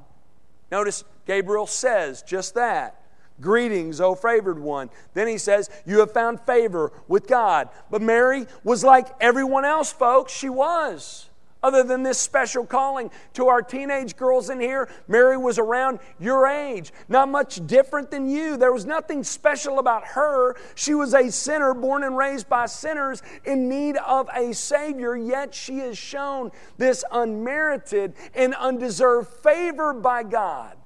Notice 0.71 1.05
Gabriel 1.27 1.67
says 1.67 2.23
just 2.23 2.55
that. 2.55 3.02
Greetings, 3.43 4.01
O 4.01 4.15
favored 4.15 4.59
one. 4.59 4.89
Then 5.13 5.29
he 5.29 5.37
says, 5.37 5.69
You 5.85 5.99
have 6.01 6.13
found 6.13 6.41
favor 6.41 6.93
with 7.09 7.27
God. 7.27 7.69
But 7.91 8.01
Mary 8.01 8.47
was 8.65 8.83
like 8.83 9.09
everyone 9.21 9.67
else, 9.67 9.93
folks. 9.93 10.33
She 10.33 10.49
was. 10.49 11.29
Other 11.63 11.85
than 11.85 12.03
this 12.03 12.19
special 12.19 12.67
calling 12.67 13.11
to 13.35 13.47
our 13.47 13.63
teenage 13.63 14.17
girls 14.17 14.51
in 14.51 14.59
here, 14.59 14.89
Mary 15.07 15.37
was 15.37 15.61
around 15.61 16.01
your 16.19 16.49
age, 16.49 16.93
not 17.09 17.29
much 17.29 17.65
different 17.69 18.11
than 18.11 18.29
you. 18.29 18.57
There 18.57 18.73
was 18.73 18.85
nothing 18.85 19.23
special 19.23 19.79
about 19.79 20.05
her. 20.05 20.57
She 20.75 20.95
was 20.95 21.15
a 21.15 21.31
sinner 21.31 21.73
born 21.73 22.03
and 22.03 22.17
raised 22.17 22.49
by 22.49 22.67
sinners 22.67 23.23
in 23.45 23.69
need 23.69 23.97
of 23.99 24.29
a 24.35 24.53
Savior, 24.53 25.17
yet 25.17 25.55
she 25.55 25.79
has 25.79 25.97
shown 25.97 26.51
this 26.79 27.05
unmerited 27.13 28.15
and 28.35 28.55
undeserved 28.55 29.29
favor 29.29 29.93
by 29.93 30.25
God. 30.25 30.77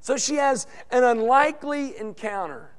So 0.00 0.16
she 0.16 0.36
has 0.36 0.66
an 0.90 1.04
unlikely 1.04 1.96
encounter. 1.98 2.70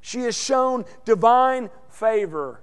She 0.00 0.20
has 0.20 0.36
shown 0.36 0.84
divine 1.04 1.70
favor. 1.88 2.60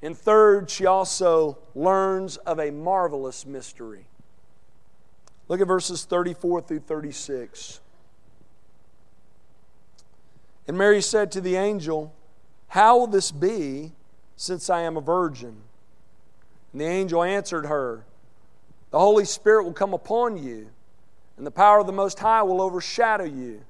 And 0.00 0.16
third, 0.16 0.70
she 0.70 0.86
also 0.86 1.58
learns 1.74 2.36
of 2.38 2.60
a 2.60 2.70
marvelous 2.70 3.44
mystery. 3.44 4.06
Look 5.48 5.60
at 5.60 5.66
verses 5.66 6.04
34 6.04 6.62
through 6.62 6.80
36. 6.80 7.80
And 10.68 10.76
Mary 10.76 11.00
said 11.00 11.30
to 11.32 11.40
the 11.40 11.56
angel, 11.56 12.14
How 12.68 12.98
will 12.98 13.06
this 13.06 13.30
be 13.30 13.92
since 14.36 14.68
I 14.70 14.82
am 14.82 14.96
a 14.96 15.00
virgin? 15.00 15.56
And 16.72 16.80
the 16.80 16.86
angel 16.86 17.22
answered 17.22 17.66
her, 17.66 18.04
The 18.90 18.98
Holy 18.98 19.24
Spirit 19.24 19.64
will 19.64 19.72
come 19.72 19.94
upon 19.94 20.36
you 20.36 20.70
and 21.36 21.46
the 21.46 21.50
power 21.50 21.80
of 21.80 21.86
the 21.86 21.92
Most 21.92 22.18
High 22.18 22.42
will 22.42 22.60
overshadow 22.60 23.24
you. 23.24 23.62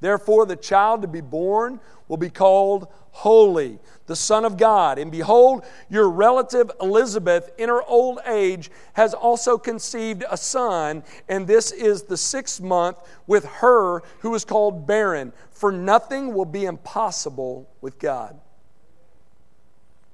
Therefore, 0.00 0.46
the 0.46 0.56
child 0.56 1.02
to 1.02 1.08
be 1.08 1.20
born 1.20 1.80
will 2.08 2.16
be 2.16 2.30
called 2.30 2.88
Holy, 3.12 3.78
the 4.06 4.16
Son 4.16 4.44
of 4.44 4.56
God. 4.56 4.98
And 4.98 5.10
behold, 5.10 5.64
your 5.88 6.08
relative 6.08 6.70
Elizabeth, 6.80 7.50
in 7.58 7.68
her 7.68 7.82
old 7.82 8.20
age, 8.26 8.70
has 8.94 9.14
also 9.14 9.58
conceived 9.58 10.24
a 10.30 10.36
son, 10.36 11.02
and 11.28 11.46
this 11.46 11.70
is 11.70 12.04
the 12.04 12.16
sixth 12.16 12.60
month 12.60 12.98
with 13.26 13.44
her 13.44 14.02
who 14.20 14.34
is 14.34 14.44
called 14.44 14.86
barren, 14.86 15.32
for 15.50 15.70
nothing 15.70 16.34
will 16.34 16.46
be 16.46 16.64
impossible 16.64 17.68
with 17.80 17.98
God. 17.98 18.40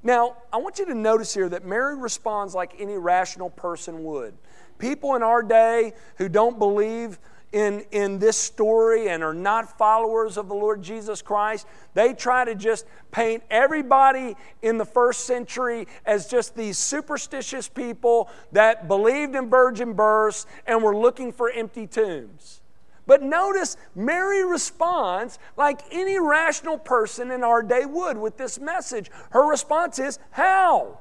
Now, 0.03 0.37
I 0.53 0.59
want 0.59 0.79
you 0.79 0.87
to 0.87 0.94
notice 0.94 1.35
here 1.35 1.49
that 1.49 1.64
Mary 1.64 1.96
responds 1.96 2.55
like 2.55 2.75
any 2.79 2.96
rational 2.96 3.51
person 3.51 4.05
would. 4.05 4.35
People 4.79 5.15
in 5.15 5.23
our 5.23 5.43
day 5.43 5.93
who 6.17 6.29
don't 6.29 6.59
believe 6.59 7.19
in, 7.53 7.85
in 7.91 8.19
this 8.19 8.37
story 8.37 9.09
and 9.09 9.23
are 9.23 9.33
not 9.33 9.79
followers 9.79 10.37
of 10.37 10.49
the 10.49 10.55
Lord 10.55 10.83
Jesus 10.83 11.23
Christ, 11.23 11.67
they 11.95 12.12
try 12.12 12.45
to 12.45 12.55
just 12.55 12.87
paint 13.12 13.43
everybody 13.51 14.37
in 14.62 14.79
the 14.79 14.85
first 14.85 15.25
century 15.25 15.87
as 16.05 16.27
just 16.27 16.55
these 16.55 16.77
superstitious 16.77 17.69
people 17.69 18.29
that 18.53 18.89
believed 18.89 19.35
in 19.35 19.49
virgin 19.49 19.95
births 19.95 20.47
and 20.67 20.83
were 20.83 20.97
looking 20.97 21.33
for 21.33 21.51
empty 21.51 21.87
tombs. 21.87 22.61
But 23.07 23.23
notice 23.23 23.77
Mary 23.95 24.45
responds 24.45 25.39
like 25.57 25.81
any 25.93 26.19
rational 26.19 26.77
person 26.77 27.31
in 27.31 27.45
our 27.45 27.62
day 27.62 27.87
would 27.87 28.19
with 28.19 28.37
this 28.37 28.59
message. 28.59 29.11
Her 29.31 29.49
response 29.49 29.99
is, 29.99 30.19
How? 30.31 30.99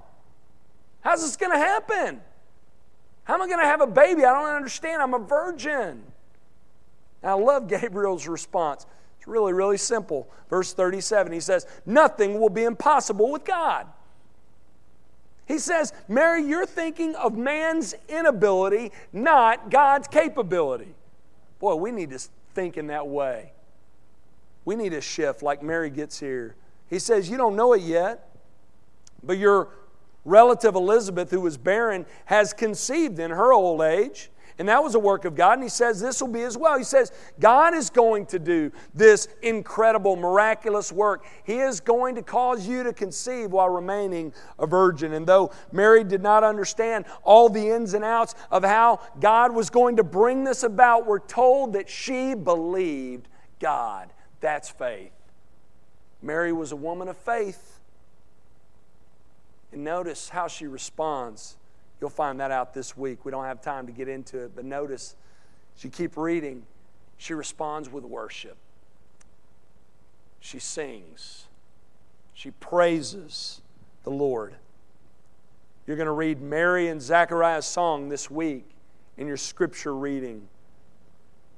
How's 1.02 1.22
this 1.22 1.36
going 1.36 1.52
to 1.52 1.58
happen? 1.58 2.22
How 3.26 3.34
am 3.34 3.42
I 3.42 3.48
going 3.48 3.60
to 3.60 3.66
have 3.66 3.82
a 3.82 3.88
baby? 3.88 4.24
I 4.24 4.32
don't 4.34 4.56
understand. 4.56 5.02
I'm 5.02 5.14
a 5.14 5.20
virgin. 5.20 6.04
And 7.22 7.32
I 7.32 7.34
love 7.34 7.68
Gabriel's 7.68 8.28
response. 8.28 8.86
It's 9.18 9.28
really, 9.28 9.52
really 9.52 9.78
simple. 9.78 10.30
Verse 10.50 10.74
37, 10.74 11.34
he 11.34 11.40
says, 11.40 11.68
Nothing 11.86 12.40
will 12.40 12.50
be 12.50 12.64
impossible 12.64 13.32
with 13.32 13.44
God. 13.44 13.88
He 15.48 15.60
says, 15.60 15.94
Mary, 16.08 16.44
you're 16.44 16.66
thinking 16.66 17.16
of 17.16 17.38
man's 17.38 17.94
inability, 18.10 18.92
not 19.14 19.70
God's 19.70 20.08
capability. 20.08 20.96
Boy, 21.60 21.76
we 21.76 21.92
need 21.92 22.12
to 22.12 22.20
think 22.54 22.78
in 22.78 22.88
that 22.88 23.08
way. 23.08 23.52
We 24.66 24.76
need 24.76 24.94
a 24.94 25.02
shift 25.02 25.44
like 25.44 25.62
Mary 25.62 25.92
gets 25.92 26.20
here. 26.20 26.56
He 26.90 27.00
says, 27.00 27.30
You 27.30 27.38
don't 27.38 27.56
know 27.56 27.74
it 27.74 27.82
yet, 27.82 28.36
but 29.24 29.38
your 29.38 29.70
relative 30.26 30.76
Elizabeth, 30.76 31.32
who 31.32 31.42
was 31.42 31.58
barren, 31.58 32.06
has 32.26 32.52
conceived 32.52 33.20
in 33.20 33.32
her 33.32 33.54
old 33.54 33.82
age. 33.82 34.32
And 34.58 34.70
that 34.70 34.82
was 34.82 34.96
a 34.96 35.00
work 35.00 35.26
of 35.26 35.36
God. 35.36 35.54
And 35.56 35.64
he 35.64 35.70
says 35.70 36.00
this 36.00 36.22
will 36.22 36.30
be 36.30 36.44
as 36.44 36.58
well. 36.58 36.78
He 36.78 36.86
says, 36.86 37.12
God 37.40 37.74
is 37.74 37.90
going 37.90 38.26
to 38.28 38.40
do 38.40 38.72
this 38.94 39.28
incredible, 39.42 40.16
miraculous 40.16 40.94
work. 40.94 41.26
He 41.44 41.58
is 41.58 41.82
going 41.82 42.16
to 42.16 42.22
cause 42.22 42.66
you 42.66 42.84
to 42.84 42.94
conceive 42.94 43.52
while 43.52 43.68
remaining 43.68 44.34
a 44.58 44.66
virgin. 44.66 45.14
And 45.14 45.28
though 45.28 45.52
Mary 45.74 46.06
did 46.06 46.24
not 46.24 46.46
understand 46.46 47.04
all 47.24 47.50
the 47.50 47.70
ins 47.70 47.94
and 47.94 48.06
outs 48.06 48.34
of 48.50 48.64
how 48.64 49.02
God 49.20 49.54
was 49.54 49.70
going 49.70 49.98
to 49.98 50.04
bring 50.04 50.46
this 50.46 50.64
about, 50.64 51.06
we're 51.06 51.20
told 51.20 51.74
that 51.74 51.90
she 51.90 52.34
believed 52.34 53.28
God. 53.60 54.14
That's 54.40 54.70
faith. 54.70 55.12
Mary 56.22 56.54
was 56.54 56.72
a 56.72 56.78
woman 56.78 57.10
of 57.10 57.18
faith. 57.18 57.75
And 59.72 59.84
notice 59.84 60.30
how 60.30 60.48
she 60.48 60.68
responds. 60.68 61.58
You'll 62.00 62.10
find 62.10 62.40
that 62.40 62.52
out 62.52 62.74
this 62.74 62.96
week. 62.96 63.26
We 63.26 63.32
don't 63.32 63.46
have 63.46 63.62
time 63.62 63.88
to 63.88 63.92
get 63.92 64.08
into 64.08 64.44
it, 64.44 64.56
but 64.56 64.66
notice 64.66 65.16
as 65.78 65.84
you 65.84 65.90
keep 65.90 66.18
reading, 66.18 66.64
she 67.18 67.34
responds 67.34 67.90
with 67.90 68.04
worship. 68.04 68.58
She 70.40 70.60
sings. 70.60 71.46
She 72.34 72.52
praises 72.52 73.62
the 74.04 74.12
Lord. 74.12 74.56
You're 75.88 75.98
going 75.98 76.06
to 76.06 76.12
read 76.12 76.42
Mary 76.42 76.88
and 76.88 77.02
Zechariah's 77.02 77.66
song 77.66 78.10
this 78.10 78.30
week 78.30 78.66
in 79.18 79.28
your 79.28 79.38
scripture 79.38 79.96
reading. 79.96 80.48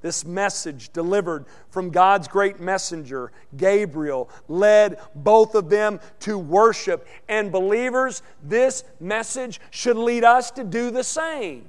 This 0.02 0.26
message 0.26 0.94
delivered 0.94 1.46
from 1.70 1.90
God's 1.90 2.28
great 2.28 2.60
messenger, 2.60 3.32
Gabriel, 3.56 4.30
led 4.48 5.00
both 5.16 5.56
of 5.56 5.70
them 5.70 6.00
to 6.22 6.38
worship. 6.38 7.08
And 7.28 7.52
believers, 7.52 8.22
this 8.44 8.84
message 9.00 9.60
should 9.72 9.98
lead 9.98 10.24
us 10.24 10.52
to 10.52 10.64
do 10.64 10.92
the 10.92 11.04
same. 11.04 11.68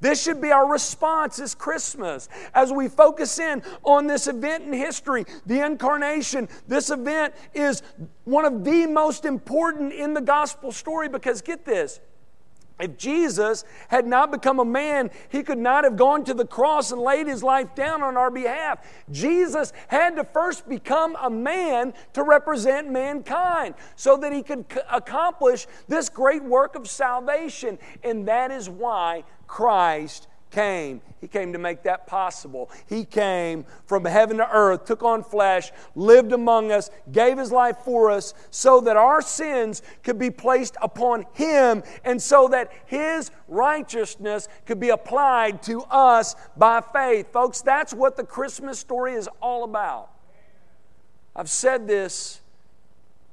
This 0.00 0.22
should 0.22 0.40
be 0.40 0.50
our 0.50 0.66
response 0.66 1.36
this 1.36 1.54
Christmas 1.54 2.28
as 2.54 2.72
we 2.72 2.88
focus 2.88 3.38
in 3.38 3.62
on 3.84 4.06
this 4.06 4.28
event 4.28 4.64
in 4.64 4.72
history, 4.72 5.26
the 5.44 5.64
incarnation. 5.64 6.48
This 6.66 6.90
event 6.90 7.34
is 7.52 7.82
one 8.24 8.46
of 8.46 8.64
the 8.64 8.86
most 8.86 9.26
important 9.26 9.92
in 9.92 10.14
the 10.14 10.22
gospel 10.22 10.72
story 10.72 11.08
because 11.08 11.42
get 11.42 11.66
this 11.66 12.00
if 12.80 12.96
Jesus 12.96 13.64
had 13.88 14.06
not 14.06 14.30
become 14.30 14.58
a 14.58 14.64
man, 14.64 15.10
he 15.28 15.42
could 15.42 15.58
not 15.58 15.84
have 15.84 15.96
gone 15.96 16.24
to 16.24 16.34
the 16.34 16.46
cross 16.46 16.92
and 16.92 17.00
laid 17.00 17.26
his 17.26 17.42
life 17.42 17.74
down 17.74 18.02
on 18.02 18.16
our 18.16 18.30
behalf. 18.30 18.86
Jesus 19.10 19.72
had 19.88 20.16
to 20.16 20.24
first 20.24 20.68
become 20.68 21.16
a 21.20 21.30
man 21.30 21.94
to 22.14 22.22
represent 22.22 22.90
mankind 22.90 23.74
so 23.96 24.16
that 24.16 24.32
he 24.32 24.42
could 24.42 24.64
accomplish 24.90 25.66
this 25.88 26.08
great 26.08 26.42
work 26.42 26.74
of 26.74 26.88
salvation. 26.88 27.78
And 28.02 28.26
that 28.28 28.50
is 28.50 28.68
why 28.68 29.24
Christ 29.46 30.28
came. 30.50 31.00
He 31.20 31.28
came 31.28 31.52
to 31.52 31.58
make 31.58 31.82
that 31.82 32.06
possible. 32.06 32.70
He 32.88 33.04
came 33.04 33.64
from 33.86 34.04
heaven 34.04 34.38
to 34.38 34.50
earth, 34.50 34.84
took 34.84 35.02
on 35.02 35.22
flesh, 35.22 35.70
lived 35.94 36.32
among 36.32 36.72
us, 36.72 36.90
gave 37.12 37.38
his 37.38 37.52
life 37.52 37.78
for 37.84 38.10
us 38.10 38.34
so 38.50 38.80
that 38.82 38.96
our 38.96 39.20
sins 39.20 39.82
could 40.02 40.18
be 40.18 40.30
placed 40.30 40.76
upon 40.80 41.26
him 41.34 41.82
and 42.04 42.20
so 42.20 42.48
that 42.48 42.72
his 42.86 43.30
righteousness 43.48 44.48
could 44.66 44.80
be 44.80 44.88
applied 44.88 45.62
to 45.64 45.82
us 45.90 46.34
by 46.56 46.80
faith. 46.80 47.32
Folks, 47.32 47.60
that's 47.60 47.92
what 47.92 48.16
the 48.16 48.24
Christmas 48.24 48.78
story 48.78 49.14
is 49.14 49.28
all 49.40 49.64
about. 49.64 50.10
I've 51.36 51.50
said 51.50 51.86
this 51.86 52.40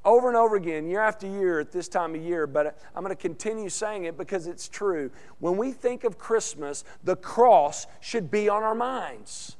over 0.07 0.29
and 0.29 0.37
over 0.37 0.55
again, 0.55 0.87
year 0.87 1.01
after 1.01 1.27
year 1.27 1.59
at 1.59 1.73
this 1.73 1.89
time 1.89 2.15
of 2.15 2.21
year, 2.23 2.47
but 2.47 2.79
I'm 2.95 3.03
going 3.03 3.13
to 3.13 3.21
continue 3.21 3.67
saying 3.67 4.05
it 4.05 4.17
because 4.17 4.47
it's 4.47 4.69
true. 4.69 5.11
When 5.39 5.57
we 5.57 5.73
think 5.73 6.05
of 6.05 6.17
Christmas, 6.17 6.85
the 7.03 7.17
cross 7.17 7.87
should 7.99 8.31
be 8.31 8.47
on 8.47 8.63
our 8.63 8.73
minds. 8.73 9.57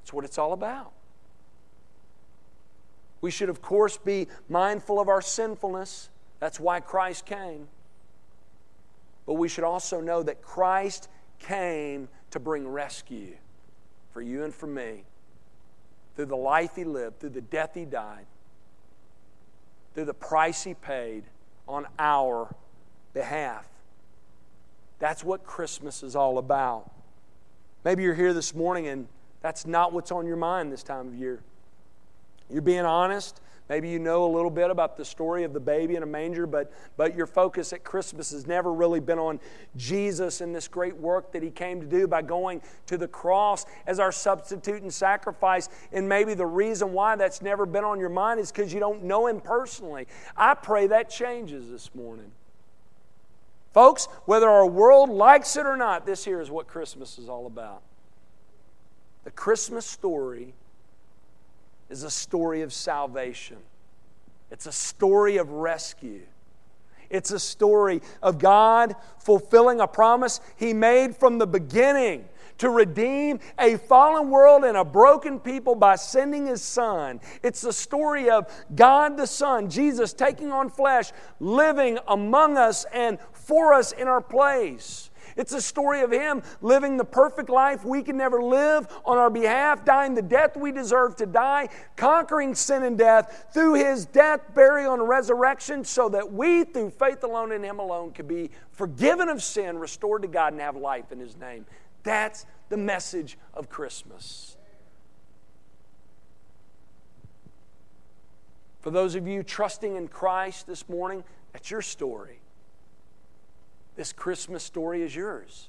That's 0.00 0.14
what 0.14 0.24
it's 0.24 0.38
all 0.38 0.54
about. 0.54 0.92
We 3.20 3.30
should, 3.30 3.50
of 3.50 3.60
course, 3.60 3.98
be 3.98 4.26
mindful 4.48 4.98
of 4.98 5.08
our 5.08 5.20
sinfulness. 5.20 6.08
That's 6.40 6.58
why 6.58 6.80
Christ 6.80 7.26
came. 7.26 7.68
But 9.26 9.34
we 9.34 9.48
should 9.48 9.64
also 9.64 10.00
know 10.00 10.22
that 10.22 10.40
Christ 10.40 11.10
came 11.40 12.08
to 12.30 12.40
bring 12.40 12.66
rescue 12.66 13.36
for 14.12 14.22
you 14.22 14.44
and 14.44 14.54
for 14.54 14.66
me 14.66 15.04
through 16.16 16.26
the 16.26 16.36
life 16.36 16.74
he 16.74 16.84
lived, 16.84 17.20
through 17.20 17.30
the 17.30 17.42
death 17.42 17.74
he 17.74 17.84
died, 17.84 18.26
through 19.94 20.06
the 20.06 20.14
price 20.14 20.64
he 20.64 20.74
paid 20.74 21.24
on 21.68 21.86
our 21.98 22.54
behalf. 23.12 23.66
That's 24.98 25.22
what 25.22 25.44
Christmas 25.44 26.02
is 26.02 26.16
all 26.16 26.38
about. 26.38 26.90
Maybe 27.84 28.02
you're 28.02 28.14
here 28.14 28.32
this 28.32 28.54
morning 28.54 28.88
and 28.88 29.06
that's 29.42 29.66
not 29.66 29.92
what's 29.92 30.10
on 30.10 30.26
your 30.26 30.36
mind 30.36 30.72
this 30.72 30.82
time 30.82 31.08
of 31.08 31.14
year. 31.14 31.40
You're 32.50 32.62
being 32.62 32.84
honest. 32.84 33.40
Maybe 33.68 33.88
you 33.88 33.98
know 33.98 34.24
a 34.24 34.32
little 34.32 34.50
bit 34.50 34.70
about 34.70 34.96
the 34.96 35.04
story 35.04 35.42
of 35.42 35.52
the 35.52 35.60
baby 35.60 35.96
in 35.96 36.04
a 36.04 36.06
manger, 36.06 36.46
but, 36.46 36.72
but 36.96 37.16
your 37.16 37.26
focus 37.26 37.72
at 37.72 37.82
Christmas 37.82 38.30
has 38.30 38.46
never 38.46 38.72
really 38.72 39.00
been 39.00 39.18
on 39.18 39.40
Jesus 39.76 40.40
and 40.40 40.54
this 40.54 40.68
great 40.68 40.96
work 40.96 41.32
that 41.32 41.42
he 41.42 41.50
came 41.50 41.80
to 41.80 41.86
do 41.86 42.06
by 42.06 42.22
going 42.22 42.62
to 42.86 42.96
the 42.96 43.08
cross 43.08 43.66
as 43.86 43.98
our 43.98 44.12
substitute 44.12 44.82
and 44.82 44.94
sacrifice. 44.94 45.68
And 45.92 46.08
maybe 46.08 46.34
the 46.34 46.46
reason 46.46 46.92
why 46.92 47.16
that's 47.16 47.42
never 47.42 47.66
been 47.66 47.82
on 47.82 47.98
your 47.98 48.08
mind 48.08 48.38
is 48.38 48.52
because 48.52 48.72
you 48.72 48.78
don't 48.78 49.02
know 49.02 49.26
him 49.26 49.40
personally. 49.40 50.06
I 50.36 50.54
pray 50.54 50.86
that 50.86 51.10
changes 51.10 51.68
this 51.68 51.92
morning. 51.92 52.30
Folks, 53.74 54.06
whether 54.26 54.48
our 54.48 54.66
world 54.66 55.10
likes 55.10 55.56
it 55.56 55.66
or 55.66 55.76
not, 55.76 56.06
this 56.06 56.24
here 56.24 56.40
is 56.40 56.52
what 56.52 56.68
Christmas 56.68 57.18
is 57.18 57.28
all 57.28 57.46
about. 57.46 57.82
The 59.24 59.32
Christmas 59.32 59.84
story 59.84 60.54
is 61.88 62.02
a 62.02 62.10
story 62.10 62.62
of 62.62 62.72
salvation, 62.72 63.58
it's 64.50 64.66
a 64.66 64.72
story 64.72 65.36
of 65.36 65.50
rescue. 65.50 66.22
It's 67.08 67.30
a 67.30 67.38
story 67.38 68.02
of 68.20 68.38
God 68.38 68.96
fulfilling 69.18 69.80
a 69.80 69.86
promise 69.86 70.40
He 70.56 70.72
made 70.72 71.16
from 71.16 71.38
the 71.38 71.46
beginning 71.46 72.24
to 72.58 72.70
redeem 72.70 73.38
a 73.58 73.76
fallen 73.76 74.30
world 74.30 74.64
and 74.64 74.76
a 74.76 74.84
broken 74.84 75.38
people 75.38 75.74
by 75.74 75.96
sending 75.96 76.46
His 76.46 76.62
Son. 76.62 77.20
It's 77.42 77.60
the 77.60 77.72
story 77.72 78.30
of 78.30 78.50
God 78.74 79.16
the 79.16 79.26
Son, 79.26 79.68
Jesus 79.68 80.12
taking 80.12 80.52
on 80.52 80.70
flesh, 80.70 81.12
living 81.38 81.98
among 82.08 82.56
us 82.56 82.86
and 82.92 83.18
for 83.32 83.74
us 83.74 83.92
in 83.92 84.08
our 84.08 84.22
place. 84.22 85.10
It's 85.36 85.52
a 85.52 85.60
story 85.60 86.00
of 86.00 86.10
Him 86.10 86.42
living 86.62 86.96
the 86.96 87.04
perfect 87.04 87.50
life 87.50 87.84
we 87.84 88.02
can 88.02 88.16
never 88.16 88.42
live 88.42 88.88
on 89.04 89.18
our 89.18 89.28
behalf, 89.28 89.84
dying 89.84 90.14
the 90.14 90.22
death 90.22 90.56
we 90.56 90.72
deserve 90.72 91.16
to 91.16 91.26
die, 91.26 91.68
conquering 91.94 92.54
sin 92.54 92.82
and 92.82 92.96
death 92.96 93.48
through 93.52 93.74
His 93.74 94.06
death, 94.06 94.54
burial, 94.54 94.94
and 94.94 95.06
resurrection, 95.06 95.84
so 95.84 96.08
that 96.08 96.32
we, 96.32 96.64
through 96.64 96.90
faith 96.90 97.22
alone 97.22 97.52
in 97.52 97.62
Him 97.62 97.78
alone, 97.78 98.12
can 98.12 98.26
be 98.26 98.50
forgiven 98.72 99.28
of 99.28 99.42
sin, 99.42 99.78
restored 99.78 100.22
to 100.22 100.28
God, 100.28 100.52
and 100.52 100.62
have 100.62 100.76
life 100.76 101.12
in 101.12 101.20
His 101.20 101.36
name. 101.36 101.66
That's 102.02 102.46
the 102.70 102.76
message 102.78 103.36
of 103.52 103.68
Christmas. 103.68 104.56
For 108.80 108.90
those 108.90 109.16
of 109.16 109.26
you 109.26 109.42
trusting 109.42 109.96
in 109.96 110.08
Christ 110.08 110.66
this 110.66 110.88
morning, 110.88 111.24
that's 111.52 111.70
your 111.70 111.82
story. 111.82 112.38
This 113.96 114.12
Christmas 114.12 114.62
story 114.62 115.02
is 115.02 115.16
yours. 115.16 115.68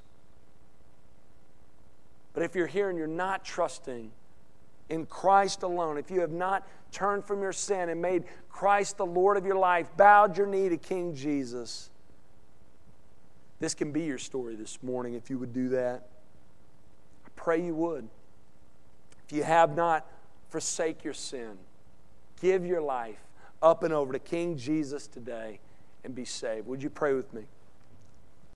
But 2.33 2.43
if 2.43 2.55
you're 2.55 2.67
here 2.67 2.89
and 2.89 2.97
you're 2.97 3.07
not 3.07 3.43
trusting 3.43 4.11
in 4.89 5.05
Christ 5.05 5.63
alone, 5.63 5.97
if 5.97 6.11
you 6.11 6.19
have 6.21 6.31
not 6.31 6.67
turned 6.91 7.25
from 7.25 7.41
your 7.41 7.53
sin 7.53 7.89
and 7.89 8.01
made 8.01 8.25
Christ 8.49 8.97
the 8.97 9.05
Lord 9.05 9.37
of 9.37 9.45
your 9.45 9.55
life, 9.55 9.87
bowed 9.97 10.37
your 10.37 10.45
knee 10.45 10.69
to 10.69 10.77
King 10.77 11.15
Jesus, 11.15 11.89
this 13.59 13.73
can 13.73 13.91
be 13.91 14.03
your 14.03 14.17
story 14.17 14.55
this 14.55 14.83
morning 14.83 15.15
if 15.15 15.29
you 15.29 15.39
would 15.39 15.53
do 15.53 15.69
that. 15.69 16.07
I 17.25 17.29
pray 17.35 17.63
you 17.63 17.73
would. 17.75 18.07
If 19.25 19.35
you 19.35 19.43
have 19.43 19.75
not, 19.75 20.05
forsake 20.49 21.03
your 21.03 21.13
sin. 21.13 21.57
Give 22.39 22.65
your 22.65 22.81
life 22.81 23.19
up 23.61 23.83
and 23.83 23.93
over 23.93 24.13
to 24.13 24.19
King 24.19 24.57
Jesus 24.57 25.07
today 25.07 25.59
and 26.03 26.13
be 26.13 26.23
saved. 26.23 26.67
Would 26.67 26.83
you 26.83 26.89
pray 26.89 27.13
with 27.13 27.33
me? 27.33 27.43